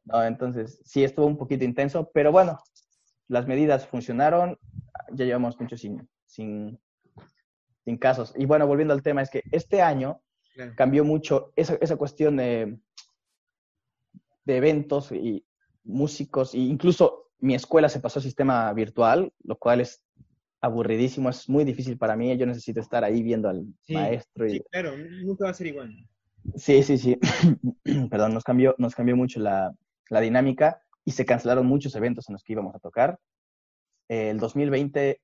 ¿no? 0.04 0.24
Entonces, 0.24 0.80
sí 0.84 1.04
estuvo 1.04 1.26
un 1.26 1.36
poquito 1.36 1.64
intenso, 1.64 2.10
pero 2.12 2.32
bueno, 2.32 2.58
las 3.28 3.46
medidas 3.46 3.86
funcionaron. 3.86 4.58
Ya 5.12 5.24
llevamos 5.24 5.58
mucho 5.60 5.76
sin, 5.76 6.08
sin, 6.26 6.78
sin 7.84 7.96
casos. 7.96 8.32
Y 8.36 8.44
bueno, 8.46 8.66
volviendo 8.66 8.94
al 8.94 9.02
tema, 9.02 9.22
es 9.22 9.30
que 9.30 9.42
este 9.50 9.82
año 9.82 10.20
Claro. 10.54 10.72
cambió 10.76 11.04
mucho 11.04 11.52
esa, 11.54 11.74
esa 11.80 11.96
cuestión 11.96 12.36
de, 12.36 12.76
de 14.44 14.56
eventos 14.56 15.12
y 15.12 15.44
músicos, 15.84 16.54
e 16.54 16.58
incluso 16.58 17.28
mi 17.38 17.54
escuela 17.54 17.88
se 17.88 18.00
pasó 18.00 18.18
a 18.18 18.22
sistema 18.22 18.72
virtual, 18.72 19.32
lo 19.44 19.56
cual 19.56 19.80
es 19.80 20.02
aburridísimo, 20.60 21.30
es 21.30 21.48
muy 21.48 21.64
difícil 21.64 21.96
para 21.96 22.16
mí, 22.16 22.36
yo 22.36 22.46
necesito 22.46 22.80
estar 22.80 23.04
ahí 23.04 23.22
viendo 23.22 23.48
al 23.48 23.64
Sí, 23.86 23.94
maestro. 23.94 24.46
Y, 24.46 24.50
Sí, 24.58 24.62
claro, 24.70 24.92
nunca 24.98 25.44
va 25.44 25.50
a 25.50 25.54
ser 25.54 25.68
igual. 25.68 25.94
Sí, 26.56 26.82
sí, 26.82 26.98
sí. 26.98 27.16
Perdón, 28.10 28.34
nos 28.34 28.44
cambió, 28.44 28.74
nos 28.78 28.94
cambió 28.94 29.16
mucho 29.16 29.40
la, 29.40 29.72
la 30.10 30.20
dinámica 30.20 30.82
y 31.04 31.12
se 31.12 31.24
cancelaron 31.24 31.64
muchos 31.66 31.94
eventos 31.94 32.28
en 32.28 32.34
los 32.34 32.42
que 32.42 32.52
íbamos 32.52 32.74
a 32.74 32.78
tocar. 32.80 33.18
El 34.08 34.38
2020 34.38 35.20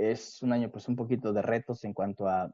es 0.00 0.40
un 0.42 0.52
año 0.52 0.70
pues 0.70 0.88
un 0.88 0.96
poquito 0.96 1.32
de 1.32 1.42
retos 1.42 1.84
en 1.84 1.92
cuanto 1.92 2.28
a 2.28 2.50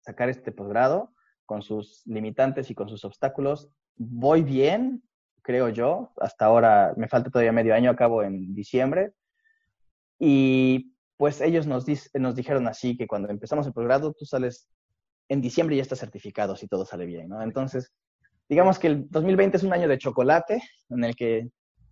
sacar 0.00 0.28
este 0.28 0.52
posgrado 0.52 1.12
con 1.44 1.62
sus 1.62 2.02
limitantes 2.06 2.70
y 2.70 2.74
con 2.74 2.88
sus 2.88 3.04
obstáculos. 3.04 3.70
Voy 3.96 4.42
bien, 4.42 5.02
creo 5.42 5.68
yo. 5.68 6.12
Hasta 6.16 6.46
ahora 6.46 6.94
me 6.96 7.08
falta 7.08 7.30
todavía 7.30 7.52
medio 7.52 7.74
año, 7.74 7.90
acabo 7.90 8.22
en 8.22 8.54
diciembre. 8.54 9.12
Y 10.18 10.94
pues 11.16 11.40
ellos 11.40 11.66
nos, 11.66 11.84
dijeron 11.86 12.68
así 12.68 12.96
que 12.96 13.06
cuando 13.06 13.28
empezamos 13.30 13.66
el 13.66 13.72
posgrado 13.72 14.12
tú 14.12 14.24
sales 14.24 14.68
en 15.28 15.40
diciembre 15.40 15.74
y 15.74 15.78
ya 15.78 15.82
estás 15.82 15.98
certificado 15.98 16.56
si 16.56 16.68
todo 16.68 16.84
sale 16.84 17.06
bien. 17.06 17.30
Entonces, 17.42 17.92
digamos 18.48 18.78
que 18.78 18.88
el 18.88 19.10
2020 19.10 19.56
es 19.56 19.62
un 19.62 19.72
año 19.72 19.88
de 19.88 19.98
chocolate 19.98 20.62
en 20.90 21.04
el 21.04 21.16
que 21.16 21.48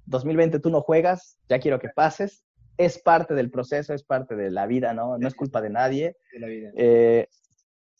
2020 0.06 0.60
tú 0.60 0.70
no 0.70 0.80
juegas, 0.82 1.38
ya 1.48 1.58
quiero 1.58 1.78
que 1.78 1.88
pases. 1.88 2.44
Es 2.76 2.98
parte 2.98 3.34
del 3.34 3.50
proceso, 3.50 3.94
es 3.94 4.02
parte 4.04 4.34
de 4.36 4.50
la 4.50 4.66
vida, 4.66 4.92
¿no? 4.94 5.16
No 5.18 5.28
es 5.28 5.34
culpa 5.34 5.60
de 5.60 5.70
nadie. 5.70 6.16
de 6.32 6.38
la 6.40 6.46
vida. 6.46 6.70
Eh, 6.76 7.28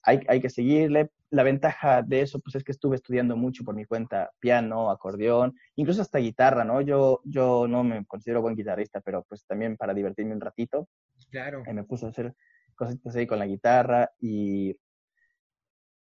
hay, 0.02 0.20
hay 0.28 0.40
que 0.40 0.50
seguirle. 0.50 1.10
La 1.30 1.42
ventaja 1.42 2.02
de 2.02 2.20
eso, 2.20 2.38
pues, 2.40 2.54
es 2.56 2.62
que 2.64 2.72
estuve 2.72 2.96
estudiando 2.96 3.37
mucho 3.37 3.64
por 3.64 3.74
mi 3.74 3.84
cuenta 3.84 4.30
piano, 4.38 4.90
acordeón, 4.90 5.54
incluso 5.76 6.02
hasta 6.02 6.18
guitarra, 6.18 6.64
¿no? 6.64 6.80
Yo, 6.80 7.20
yo 7.24 7.66
no 7.66 7.82
me 7.82 8.04
considero 8.06 8.42
buen 8.42 8.54
guitarrista, 8.54 9.00
pero 9.00 9.24
pues 9.28 9.44
también 9.46 9.76
para 9.76 9.94
divertirme 9.94 10.34
un 10.34 10.40
ratito, 10.40 10.88
Claro. 11.30 11.62
eh, 11.66 11.72
me 11.72 11.84
puse 11.84 12.06
a 12.06 12.10
hacer 12.10 12.34
cositas 12.76 13.16
ahí 13.16 13.26
con 13.26 13.38
la 13.38 13.46
guitarra 13.46 14.10
y, 14.20 14.76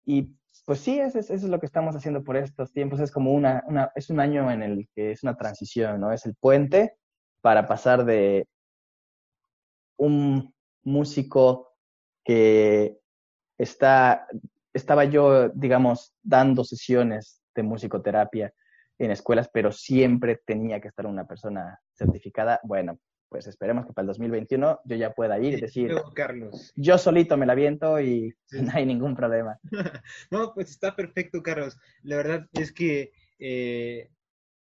y 0.05 0.35
pues 0.65 0.79
sí, 0.79 0.99
eso 0.99 1.19
es, 1.19 1.29
eso 1.29 1.45
es 1.45 1.51
lo 1.51 1.59
que 1.59 1.65
estamos 1.67 1.95
haciendo 1.95 2.23
por 2.23 2.35
estos 2.37 2.71
tiempos. 2.71 2.99
Es 2.99 3.11
como 3.11 3.31
una, 3.33 3.63
una, 3.67 3.91
es 3.95 4.09
un 4.09 4.19
año 4.19 4.49
en 4.51 4.63
el 4.63 4.87
que 4.95 5.11
es 5.11 5.23
una 5.23 5.35
transición, 5.35 5.99
¿no? 5.99 6.11
Es 6.11 6.25
el 6.25 6.35
puente 6.35 6.95
para 7.41 7.67
pasar 7.67 8.03
de 8.05 8.47
un 9.99 10.53
músico 10.83 11.73
que 12.23 12.97
está, 13.57 14.27
estaba 14.73 15.05
yo, 15.05 15.49
digamos, 15.49 16.13
dando 16.23 16.63
sesiones 16.63 17.41
de 17.53 17.63
musicoterapia 17.63 18.53
en 18.97 19.11
escuelas, 19.11 19.49
pero 19.53 19.71
siempre 19.71 20.41
tenía 20.45 20.79
que 20.81 20.87
estar 20.87 21.05
una 21.05 21.25
persona 21.27 21.79
certificada. 21.93 22.59
Bueno, 22.63 22.99
pues 23.29 23.45
esperemos 23.47 23.85
que 23.85 23.93
para 23.93 24.03
el 24.03 24.07
2021 24.07 24.79
yo 24.85 24.95
ya 24.95 25.13
pueda 25.13 25.37
ir 25.39 25.53
y 25.53 25.61
decir, 25.61 25.91
Carlos. 26.15 26.73
yo 26.75 26.97
solito 26.97 27.37
me 27.37 27.45
la 27.45 27.55
viento 27.55 27.99
y 27.99 28.33
Sí. 28.45 28.61
no 28.61 28.71
hay 28.73 28.85
ningún 28.85 29.15
problema. 29.15 29.59
No, 30.31 30.53
pues 30.53 30.71
está 30.71 30.95
perfecto, 30.95 31.43
Carlos. 31.43 31.77
La 32.03 32.15
verdad 32.17 32.47
es 32.53 32.71
que, 32.71 33.11
eh, 33.37 34.09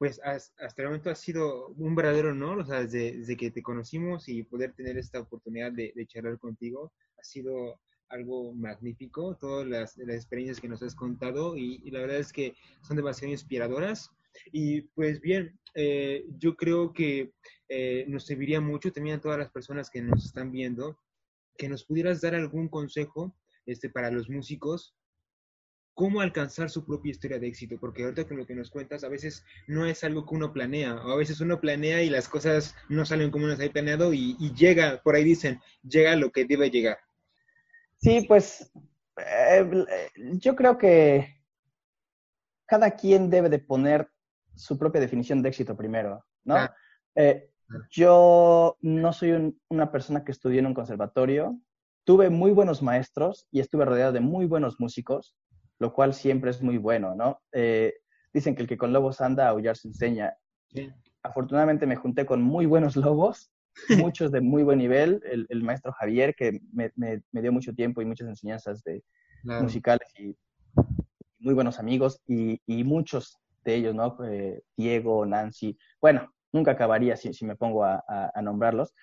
pues 0.04 0.20
has- 0.22 0.54
hasta 0.60 0.82
el 0.82 0.90
momento 0.90 1.10
ha 1.10 1.16
sido 1.16 1.70
un 1.78 1.96
verdadero 1.96 2.32
honor, 2.32 2.68
desde, 2.68 3.38
que 3.38 3.52
te 3.52 3.64
conocimos 3.64 4.28
y 4.28 4.44
poder 4.44 4.74
tener 4.74 4.98
esta 4.98 5.22
oportunidad 5.22 5.72
de, 5.72 5.94
charlar 6.08 6.38
contigo, 6.40 6.92
ha 7.18 7.24
sido 7.24 7.80
algo 8.10 8.54
magnífico, 8.54 9.38
todas 9.38 9.66
las, 9.66 9.98
experiencias 9.98 10.60
que 10.60 10.68
nos 10.68 10.84
has 10.84 10.94
contado 10.94 11.56
y, 11.56 11.82
y 11.86 11.92
la 11.92 12.02
verdad 12.02 12.18
es 12.18 12.34
que 12.34 12.54
son 12.82 12.98
demasiado 12.98 13.32
inspiradoras. 13.32 14.10
Y 14.52 14.82
pues 14.94 15.22
bien, 15.22 15.58
eh, 15.74 16.26
yo 16.38 16.58
creo 16.58 16.92
que 16.92 17.32
eh, 17.70 18.04
nos 18.10 18.26
serviría 18.26 18.60
mucho 18.60 18.92
también 18.92 19.20
a 19.20 19.22
todas 19.22 19.40
las 19.40 19.52
personas 19.52 19.90
que 19.90 20.02
nos 20.02 20.26
están 20.26 20.52
viendo, 20.52 21.00
que 21.58 21.70
nos 21.70 21.86
pudieras 21.86 22.20
dar 22.20 22.36
algún 22.36 22.68
consejo 22.68 23.34
este, 23.66 23.90
para 23.90 24.12
los 24.12 24.30
músicos, 24.30 24.98
cómo 25.94 26.22
alcanzar 26.22 26.70
su 26.70 26.86
propia 26.86 27.12
historia 27.12 27.40
de 27.40 27.48
éxito, 27.48 27.78
porque 27.80 28.04
ahorita 28.04 28.28
con 28.28 28.38
lo 28.38 28.46
que 28.46 28.56
nos 28.56 28.70
cuentas, 28.72 29.04
a 29.04 29.10
veces 29.10 29.46
no 29.68 29.86
es 29.86 30.04
algo 30.04 30.26
que 30.26 30.36
uno 30.36 30.52
planea, 30.54 30.96
o 30.96 31.12
a 31.12 31.18
veces 31.18 31.40
uno 31.42 31.60
planea 31.60 32.02
y 32.02 32.10
las 32.10 32.28
cosas 32.28 32.76
no 32.90 33.06
salen 33.06 33.32
como 33.32 33.46
uno 33.46 33.56
se 33.56 33.64
había 33.64 33.74
planeado 33.74 34.14
y, 34.14 34.36
y 34.40 34.54
llega, 34.54 35.02
por 35.04 35.16
ahí 35.16 35.24
dicen, 35.24 35.60
llega 35.84 36.16
lo 36.16 36.32
que 36.32 36.46
debe 36.46 36.70
llegar. 36.70 36.98
Sí, 37.98 38.26
pues 38.28 38.72
eh, 39.18 39.90
yo 40.40 40.56
creo 40.56 40.78
que 40.78 41.38
cada 42.66 42.92
quien 42.92 43.30
debe 43.30 43.50
de 43.50 43.60
poner 43.60 44.10
su 44.56 44.78
propia 44.78 45.02
definición 45.02 45.42
de 45.42 45.50
éxito 45.50 45.76
primero, 45.76 46.26
¿no? 46.44 46.56
Eh, 47.16 47.50
yo 47.92 48.78
no 48.82 49.14
soy 49.14 49.32
un- 49.32 49.60
una 49.70 49.92
persona 49.92 50.24
que 50.24 50.32
estudió 50.32 50.60
en 50.60 50.66
un 50.68 50.74
conservatorio, 50.74 51.60
tuve 52.04 52.30
muy 52.30 52.52
buenos 52.52 52.82
maestros 52.82 53.48
y 53.52 53.60
estuve 53.60 53.86
rodeado 53.86 54.12
de 54.12 54.20
muy 54.20 54.46
buenos 54.46 54.80
músicos, 54.80 55.36
lo 55.80 55.94
cual 55.94 56.14
siempre 56.14 56.52
es 56.52 56.62
muy 56.62 56.78
bueno, 56.78 57.16
¿no? 57.16 57.42
Eh, 57.52 57.94
dicen 58.34 58.56
que 58.56 58.62
el 58.64 58.68
que 58.68 58.78
con 58.78 58.94
lobos 58.94 59.22
anda, 59.22 59.46
a 59.48 59.50
aullar 59.50 59.76
se 59.78 59.88
enseña. 59.90 60.36
Sí. 60.68 60.92
Afortunadamente 61.24 61.86
me 61.86 61.96
junté 61.96 62.26
con 62.26 62.42
muy 62.42 62.66
buenos 62.66 62.96
lobos, 62.96 63.52
muchos 63.90 64.32
de 64.32 64.42
muy 64.42 64.64
buen 64.64 64.78
nivel, 64.80 65.22
el, 65.26 65.46
el 65.50 65.64
maestro 65.64 65.92
Javier, 65.94 66.36
que 66.36 66.60
me, 66.72 66.92
me- 66.96 67.22
me 67.32 67.42
dio 67.42 67.52
mucho 67.52 67.74
tiempo 67.74 68.02
y 68.02 68.06
muchas 68.06 68.28
enseñanzas 68.28 68.84
de 68.84 69.04
Claro. 69.42 69.64
musicales 69.64 70.08
y 70.18 70.36
muy 71.40 71.54
buenos 71.54 71.80
amigos, 71.80 72.22
y, 72.28 72.62
y 72.66 72.84
muchos 72.84 73.38
de 73.66 73.76
ellos, 73.76 73.94
¿no? 73.96 74.18
Eh, 74.26 74.62
Diego, 74.78 75.26
Nancy, 75.26 75.78
bueno, 76.02 76.34
nunca 76.54 76.72
acabaría 76.72 77.18
si, 77.18 77.34
si 77.34 77.46
me 77.46 77.56
pongo 77.56 77.84
a, 77.84 78.04
a- 78.08 78.32
a 78.34 78.42
nombrarlos. 78.42 78.94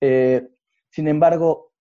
Eh, 0.00 0.48
sin 0.90 1.08
embargo, 1.08 1.72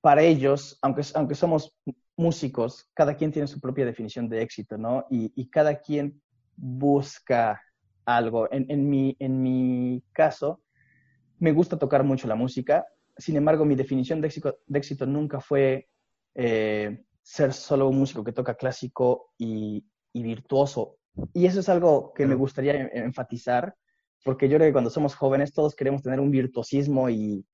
para 0.00 0.22
ellos, 0.22 0.78
aunque, 0.82 1.02
aunque 1.14 1.34
somos 1.34 1.74
músicos, 2.16 2.88
cada 2.94 3.16
quien 3.16 3.32
tiene 3.32 3.48
su 3.48 3.60
propia 3.60 3.84
definición 3.86 4.28
de 4.28 4.42
éxito, 4.42 4.78
¿no? 4.78 5.06
Y, 5.10 5.32
y 5.34 5.48
cada 5.50 5.80
quien 5.80 6.20
busca 6.56 7.60
algo. 8.04 8.50
En, 8.52 8.66
en, 8.70 8.88
mi, 8.88 9.16
en 9.18 9.42
mi 9.42 10.04
caso, 10.12 10.62
me 11.38 11.52
gusta 11.52 11.78
tocar 11.78 12.04
mucho 12.04 12.28
la 12.28 12.34
música, 12.34 12.86
sin 13.16 13.36
embargo, 13.36 13.64
mi 13.64 13.74
definición 13.76 14.20
de 14.20 14.28
éxito, 14.28 14.58
de 14.66 14.78
éxito 14.78 15.06
nunca 15.06 15.40
fue 15.40 15.88
eh, 16.34 17.04
ser 17.22 17.52
solo 17.52 17.88
un 17.88 17.98
músico 17.98 18.24
que 18.24 18.32
toca 18.32 18.54
clásico 18.56 19.32
y, 19.38 19.84
y 20.12 20.22
virtuoso. 20.22 20.98
Y 21.32 21.46
eso 21.46 21.60
es 21.60 21.68
algo 21.68 22.12
que 22.14 22.26
me 22.26 22.34
gustaría 22.34 22.74
en- 22.74 22.90
enfatizar, 23.04 23.74
porque 24.24 24.48
yo 24.48 24.56
creo 24.56 24.68
que 24.68 24.72
cuando 24.72 24.90
somos 24.90 25.14
jóvenes 25.14 25.52
todos 25.52 25.74
queremos 25.76 26.02
tener 26.02 26.20
un 26.20 26.30
virtuosismo 26.30 27.08
y 27.10 27.46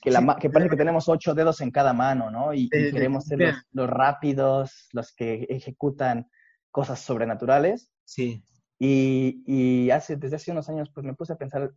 que, 0.00 0.10
la, 0.10 0.36
que 0.40 0.50
parece 0.50 0.70
que 0.70 0.76
tenemos 0.76 1.08
ocho 1.08 1.34
dedos 1.34 1.60
en 1.60 1.70
cada 1.70 1.92
mano, 1.92 2.30
¿no? 2.30 2.52
Y, 2.54 2.64
y 2.64 2.68
queremos 2.92 3.24
ser 3.24 3.38
los, 3.40 3.56
los 3.72 3.88
rápidos, 3.90 4.88
los 4.92 5.12
que 5.14 5.46
ejecutan 5.48 6.28
cosas 6.70 7.00
sobrenaturales. 7.00 7.90
Sí, 8.04 8.44
Y, 8.78 9.42
y 9.46 9.90
hace, 9.90 10.16
desde 10.16 10.36
hace 10.36 10.52
unos 10.52 10.68
años, 10.68 10.90
pues 10.92 11.06
me 11.06 11.14
puse 11.14 11.32
a 11.32 11.36
pensar 11.36 11.72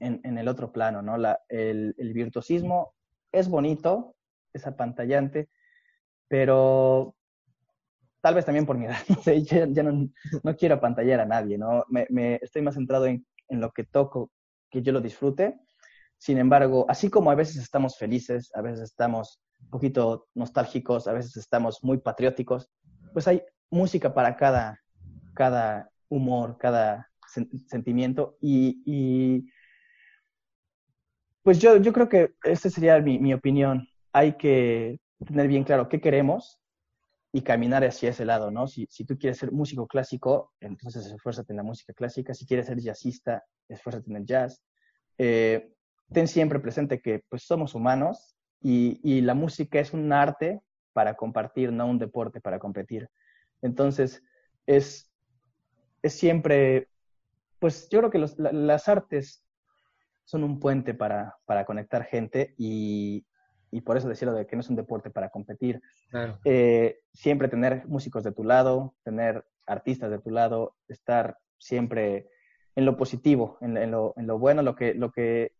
en, 0.00 0.20
en 0.24 0.36
el 0.38 0.48
otro 0.48 0.72
plano, 0.72 1.00
¿no? 1.02 1.16
La, 1.16 1.40
el, 1.48 1.94
el 1.96 2.12
virtuosismo 2.12 2.94
es 3.32 3.48
bonito, 3.48 4.14
es 4.52 4.66
apantallante, 4.66 5.48
pero 6.28 7.14
tal 8.20 8.34
vez 8.34 8.44
también 8.44 8.66
por 8.66 8.76
mi 8.76 8.86
edad, 8.86 8.98
no 9.08 9.16
sé, 9.16 9.42
ya, 9.42 9.66
ya 9.68 9.82
no, 9.82 10.08
no 10.42 10.56
quiero 10.56 10.74
apantallar 10.76 11.20
a 11.20 11.26
nadie, 11.26 11.56
¿no? 11.58 11.84
Me, 11.88 12.06
me 12.10 12.36
estoy 12.42 12.62
más 12.62 12.74
centrado 12.74 13.06
en, 13.06 13.24
en 13.48 13.60
lo 13.60 13.70
que 13.70 13.84
toco, 13.84 14.30
que 14.70 14.82
yo 14.82 14.92
lo 14.92 15.00
disfrute. 15.00 15.60
Sin 16.18 16.38
embargo, 16.38 16.86
así 16.88 17.10
como 17.10 17.30
a 17.30 17.34
veces 17.34 17.56
estamos 17.56 17.96
felices, 17.96 18.50
a 18.54 18.62
veces 18.62 18.80
estamos 18.80 19.40
un 19.60 19.70
poquito 19.70 20.28
nostálgicos, 20.34 21.06
a 21.06 21.12
veces 21.12 21.36
estamos 21.36 21.82
muy 21.82 21.98
patrióticos, 21.98 22.70
pues 23.12 23.28
hay 23.28 23.42
música 23.70 24.14
para 24.14 24.36
cada, 24.36 24.80
cada 25.34 25.90
humor, 26.08 26.56
cada 26.58 27.10
sentimiento 27.66 28.36
y, 28.40 29.46
pues 31.42 31.58
yo, 31.58 31.76
yo 31.76 31.92
creo 31.92 32.08
que 32.08 32.34
esa 32.44 32.70
sería 32.70 32.98
mi, 33.00 33.18
mi 33.18 33.34
opinión. 33.34 33.86
Hay 34.12 34.34
que 34.34 34.98
tener 35.26 35.46
bien 35.48 35.64
claro 35.64 35.88
qué 35.88 36.00
queremos 36.00 36.58
y 37.32 37.42
caminar 37.42 37.84
hacia 37.84 38.10
ese 38.10 38.24
lado, 38.24 38.50
¿no? 38.50 38.66
Si, 38.66 38.86
si 38.88 39.04
tú 39.04 39.18
quieres 39.18 39.38
ser 39.38 39.52
músico 39.52 39.86
clásico, 39.86 40.52
entonces 40.60 41.04
esfuérzate 41.06 41.52
en 41.52 41.56
la 41.58 41.62
música 41.64 41.92
clásica. 41.92 42.32
Si 42.32 42.46
quieres 42.46 42.66
ser 42.66 42.80
jazzista, 42.80 43.44
esfuérzate 43.68 44.08
en 44.08 44.16
el 44.16 44.24
jazz. 44.24 44.62
Eh, 45.18 45.73
ten 46.12 46.28
siempre 46.28 46.60
presente 46.60 47.00
que 47.00 47.24
pues 47.28 47.44
somos 47.44 47.74
humanos 47.74 48.36
y, 48.60 49.00
y, 49.02 49.20
la 49.20 49.34
música 49.34 49.78
es 49.78 49.92
un 49.92 50.12
arte 50.12 50.62
para 50.92 51.14
compartir, 51.14 51.72
no 51.72 51.86
un 51.86 51.98
deporte 51.98 52.40
para 52.40 52.58
competir. 52.58 53.10
Entonces, 53.60 54.22
es, 54.66 55.12
es 56.02 56.14
siempre, 56.14 56.88
pues 57.58 57.88
yo 57.90 57.98
creo 57.98 58.10
que 58.10 58.18
los, 58.18 58.38
las 58.38 58.88
artes 58.88 59.44
son 60.24 60.44
un 60.44 60.60
puente 60.60 60.94
para, 60.94 61.36
para 61.44 61.66
conectar 61.66 62.04
gente 62.04 62.54
y, 62.56 63.26
y, 63.70 63.82
por 63.82 63.96
eso 63.96 64.08
decirlo 64.08 64.34
de 64.34 64.46
que 64.46 64.56
no 64.56 64.60
es 64.60 64.70
un 64.70 64.76
deporte 64.76 65.10
para 65.10 65.28
competir. 65.28 65.82
Eh, 66.44 67.00
siempre 67.12 67.48
tener 67.48 67.86
músicos 67.86 68.24
de 68.24 68.32
tu 68.32 68.44
lado, 68.44 68.94
tener 69.02 69.44
artistas 69.66 70.10
de 70.10 70.20
tu 70.20 70.30
lado, 70.30 70.76
estar 70.88 71.38
siempre 71.58 72.30
en 72.76 72.86
lo 72.86 72.96
positivo, 72.96 73.58
en, 73.60 73.76
en, 73.76 73.90
lo, 73.90 74.14
en 74.16 74.26
lo, 74.26 74.38
bueno, 74.38 74.62
lo 74.62 74.74
que, 74.74 74.94
lo 74.94 75.10
que 75.10 75.52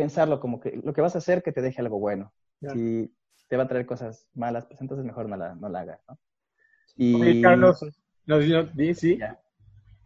pensarlo 0.00 0.40
como 0.40 0.60
que 0.60 0.80
lo 0.82 0.94
que 0.94 1.02
vas 1.02 1.14
a 1.14 1.18
hacer 1.18 1.42
que 1.42 1.52
te 1.52 1.60
deje 1.60 1.82
algo 1.82 1.98
bueno. 1.98 2.32
Si 2.72 3.12
te 3.48 3.56
va 3.58 3.64
a 3.64 3.68
traer 3.68 3.84
cosas 3.84 4.26
malas, 4.34 4.64
pues 4.64 4.80
entonces 4.80 5.04
mejor 5.04 5.28
no 5.28 5.36
la, 5.36 5.54
no 5.54 5.68
la 5.68 5.80
hagas, 5.80 6.00
¿no? 6.08 6.18
Y 6.96 7.42
Carlos, 7.42 7.84
nos 8.26 8.44
sí. 8.98 9.18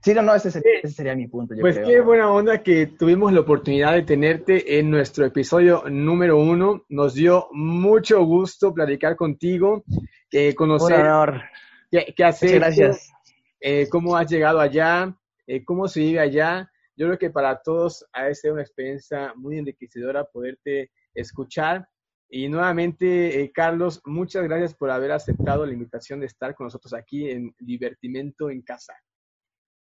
Sí, 0.00 0.12
no, 0.12 0.22
no, 0.22 0.34
ese 0.34 0.50
sería, 0.50 1.14
mi 1.14 1.28
punto. 1.28 1.54
pues 1.60 1.78
qué 1.78 2.00
buena 2.00 2.30
onda 2.30 2.62
que 2.62 2.88
tuvimos 2.88 3.32
la 3.32 3.40
oportunidad 3.40 3.94
de 3.94 4.02
tenerte 4.02 4.78
en 4.78 4.90
nuestro 4.90 5.24
episodio 5.24 5.84
número 5.88 6.36
uno. 6.38 6.84
Nos 6.88 7.14
dio 7.14 7.48
mucho 7.52 8.22
gusto 8.24 8.74
platicar 8.74 9.16
contigo, 9.16 9.84
eh, 10.30 10.54
conocer 10.54 11.00
Un 11.00 11.06
honor. 11.06 11.42
qué, 11.90 12.12
qué 12.16 12.58
gracias. 12.58 13.12
Eh, 13.60 13.88
cómo 13.88 14.16
has 14.16 14.28
llegado 14.28 14.60
allá, 14.60 15.16
eh, 15.46 15.64
cómo 15.64 15.88
se 15.88 16.00
vive 16.00 16.20
allá. 16.20 16.70
Yo 16.96 17.06
creo 17.06 17.18
que 17.18 17.30
para 17.30 17.60
todos 17.62 18.06
ha 18.12 18.32
sido 18.34 18.54
una 18.54 18.62
experiencia 18.62 19.32
muy 19.36 19.58
enriquecedora 19.58 20.24
poderte 20.24 20.90
escuchar 21.14 21.88
y 22.28 22.48
nuevamente, 22.48 23.42
eh, 23.42 23.52
Carlos, 23.52 24.00
muchas 24.04 24.42
gracias 24.44 24.74
por 24.74 24.90
haber 24.90 25.12
aceptado 25.12 25.64
la 25.64 25.72
invitación 25.72 26.20
de 26.20 26.26
estar 26.26 26.54
con 26.54 26.66
nosotros 26.66 26.92
aquí 26.94 27.30
en 27.30 27.54
Divertimento 27.60 28.50
en 28.50 28.62
Casa. 28.62 28.94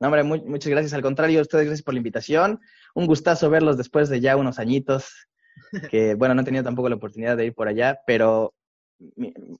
No, 0.00 0.08
hombre, 0.08 0.22
muchas 0.22 0.70
gracias. 0.70 0.92
Al 0.92 1.00
contrario, 1.00 1.40
ustedes 1.40 1.64
gracias 1.64 1.84
por 1.84 1.94
la 1.94 2.00
invitación. 2.00 2.60
Un 2.94 3.06
gustazo 3.06 3.48
verlos 3.48 3.78
después 3.78 4.08
de 4.08 4.20
ya 4.20 4.36
unos 4.36 4.58
añitos, 4.58 5.28
que 5.90 6.14
bueno, 6.14 6.34
no 6.34 6.42
he 6.42 6.44
tenido 6.44 6.64
tampoco 6.64 6.88
la 6.88 6.96
oportunidad 6.96 7.36
de 7.36 7.46
ir 7.46 7.54
por 7.54 7.68
allá, 7.68 8.00
pero 8.06 8.52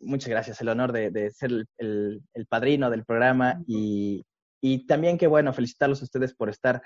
muchas 0.01 0.29
gracias. 0.29 0.61
El 0.61 0.69
honor 0.69 0.93
de, 0.93 1.31
ser 1.31 1.65
el, 1.79 2.23
padrino 2.49 2.91
del 2.91 3.05
programa 3.05 3.63
y, 3.67 4.23
y 4.61 4.87
también 4.87 5.17
que 5.17 5.29
bueno, 5.29 5.55
felicitarlos 5.55 6.03
a 6.03 6.05
ustedes 6.05 6.35
por 6.35 6.51
estar, 6.51 6.83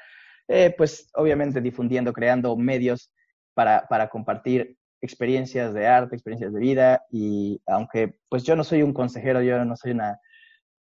eh, 0.49 0.75
pues 0.77 1.11
obviamente 1.15 1.61
difundiendo, 1.61 2.13
creando 2.13 2.57
medios 2.57 3.13
para, 3.55 3.87
para 3.89 4.09
compartir 4.09 4.77
experiencias 5.01 5.75
de 5.75 5.87
arte, 5.87 6.17
experiencias 6.17 6.53
de 6.53 6.61
vida 6.61 7.03
y 7.11 7.61
aunque 7.67 8.19
pues 8.29 8.45
yo 8.45 8.57
no 8.57 8.65
soy 8.65 8.83
un 8.83 8.93
consejero, 8.93 9.43
yo 9.43 9.65
no 9.65 9.77
soy 9.77 9.93
una 9.93 10.19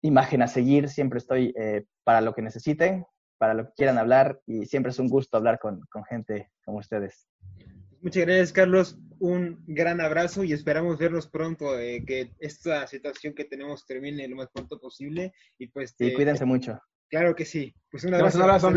imagen 0.01 0.41
a 0.41 0.47
seguir, 0.47 0.89
siempre 0.89 1.19
estoy 1.19 1.53
eh, 1.57 1.85
para 2.03 2.21
lo 2.21 2.33
que 2.33 2.41
necesiten, 2.41 3.05
para 3.37 3.53
lo 3.53 3.65
que 3.65 3.73
quieran 3.75 3.97
hablar 3.97 4.39
y 4.45 4.65
siempre 4.65 4.91
es 4.91 4.99
un 4.99 5.09
gusto 5.09 5.37
hablar 5.37 5.59
con, 5.59 5.81
con 5.91 6.05
gente 6.05 6.51
como 6.63 6.79
ustedes. 6.79 7.27
Muchas 8.05 8.25
gracias, 8.25 8.53
Carlos. 8.53 8.99
Un 9.17 9.63
gran 9.65 9.99
abrazo 9.99 10.43
y 10.43 10.53
esperamos 10.53 10.99
vernos 10.99 11.27
pronto, 11.27 11.79
eh, 11.79 12.03
que 12.05 12.29
esta 12.39 12.85
situación 12.85 13.33
que 13.33 13.45
tenemos 13.45 13.83
termine 13.87 14.27
lo 14.27 14.35
más 14.35 14.49
pronto 14.53 14.79
posible. 14.79 15.33
Y 15.57 15.69
pues. 15.69 15.95
Sí, 15.97 16.13
cuídense 16.13 16.45
mucho. 16.45 16.79
Claro 17.09 17.35
que 17.35 17.45
sí. 17.45 17.73
Pues 17.91 18.03
un 18.03 18.13
abrazo. 18.13 18.37
Un 18.37 18.43
abrazo, 18.43 18.71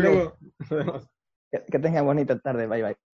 Que, 1.51 1.65
que 1.65 1.79
tengan 1.79 2.05
bonita 2.05 2.37
tarde. 2.39 2.67
Bye, 2.67 2.83
bye. 2.83 3.08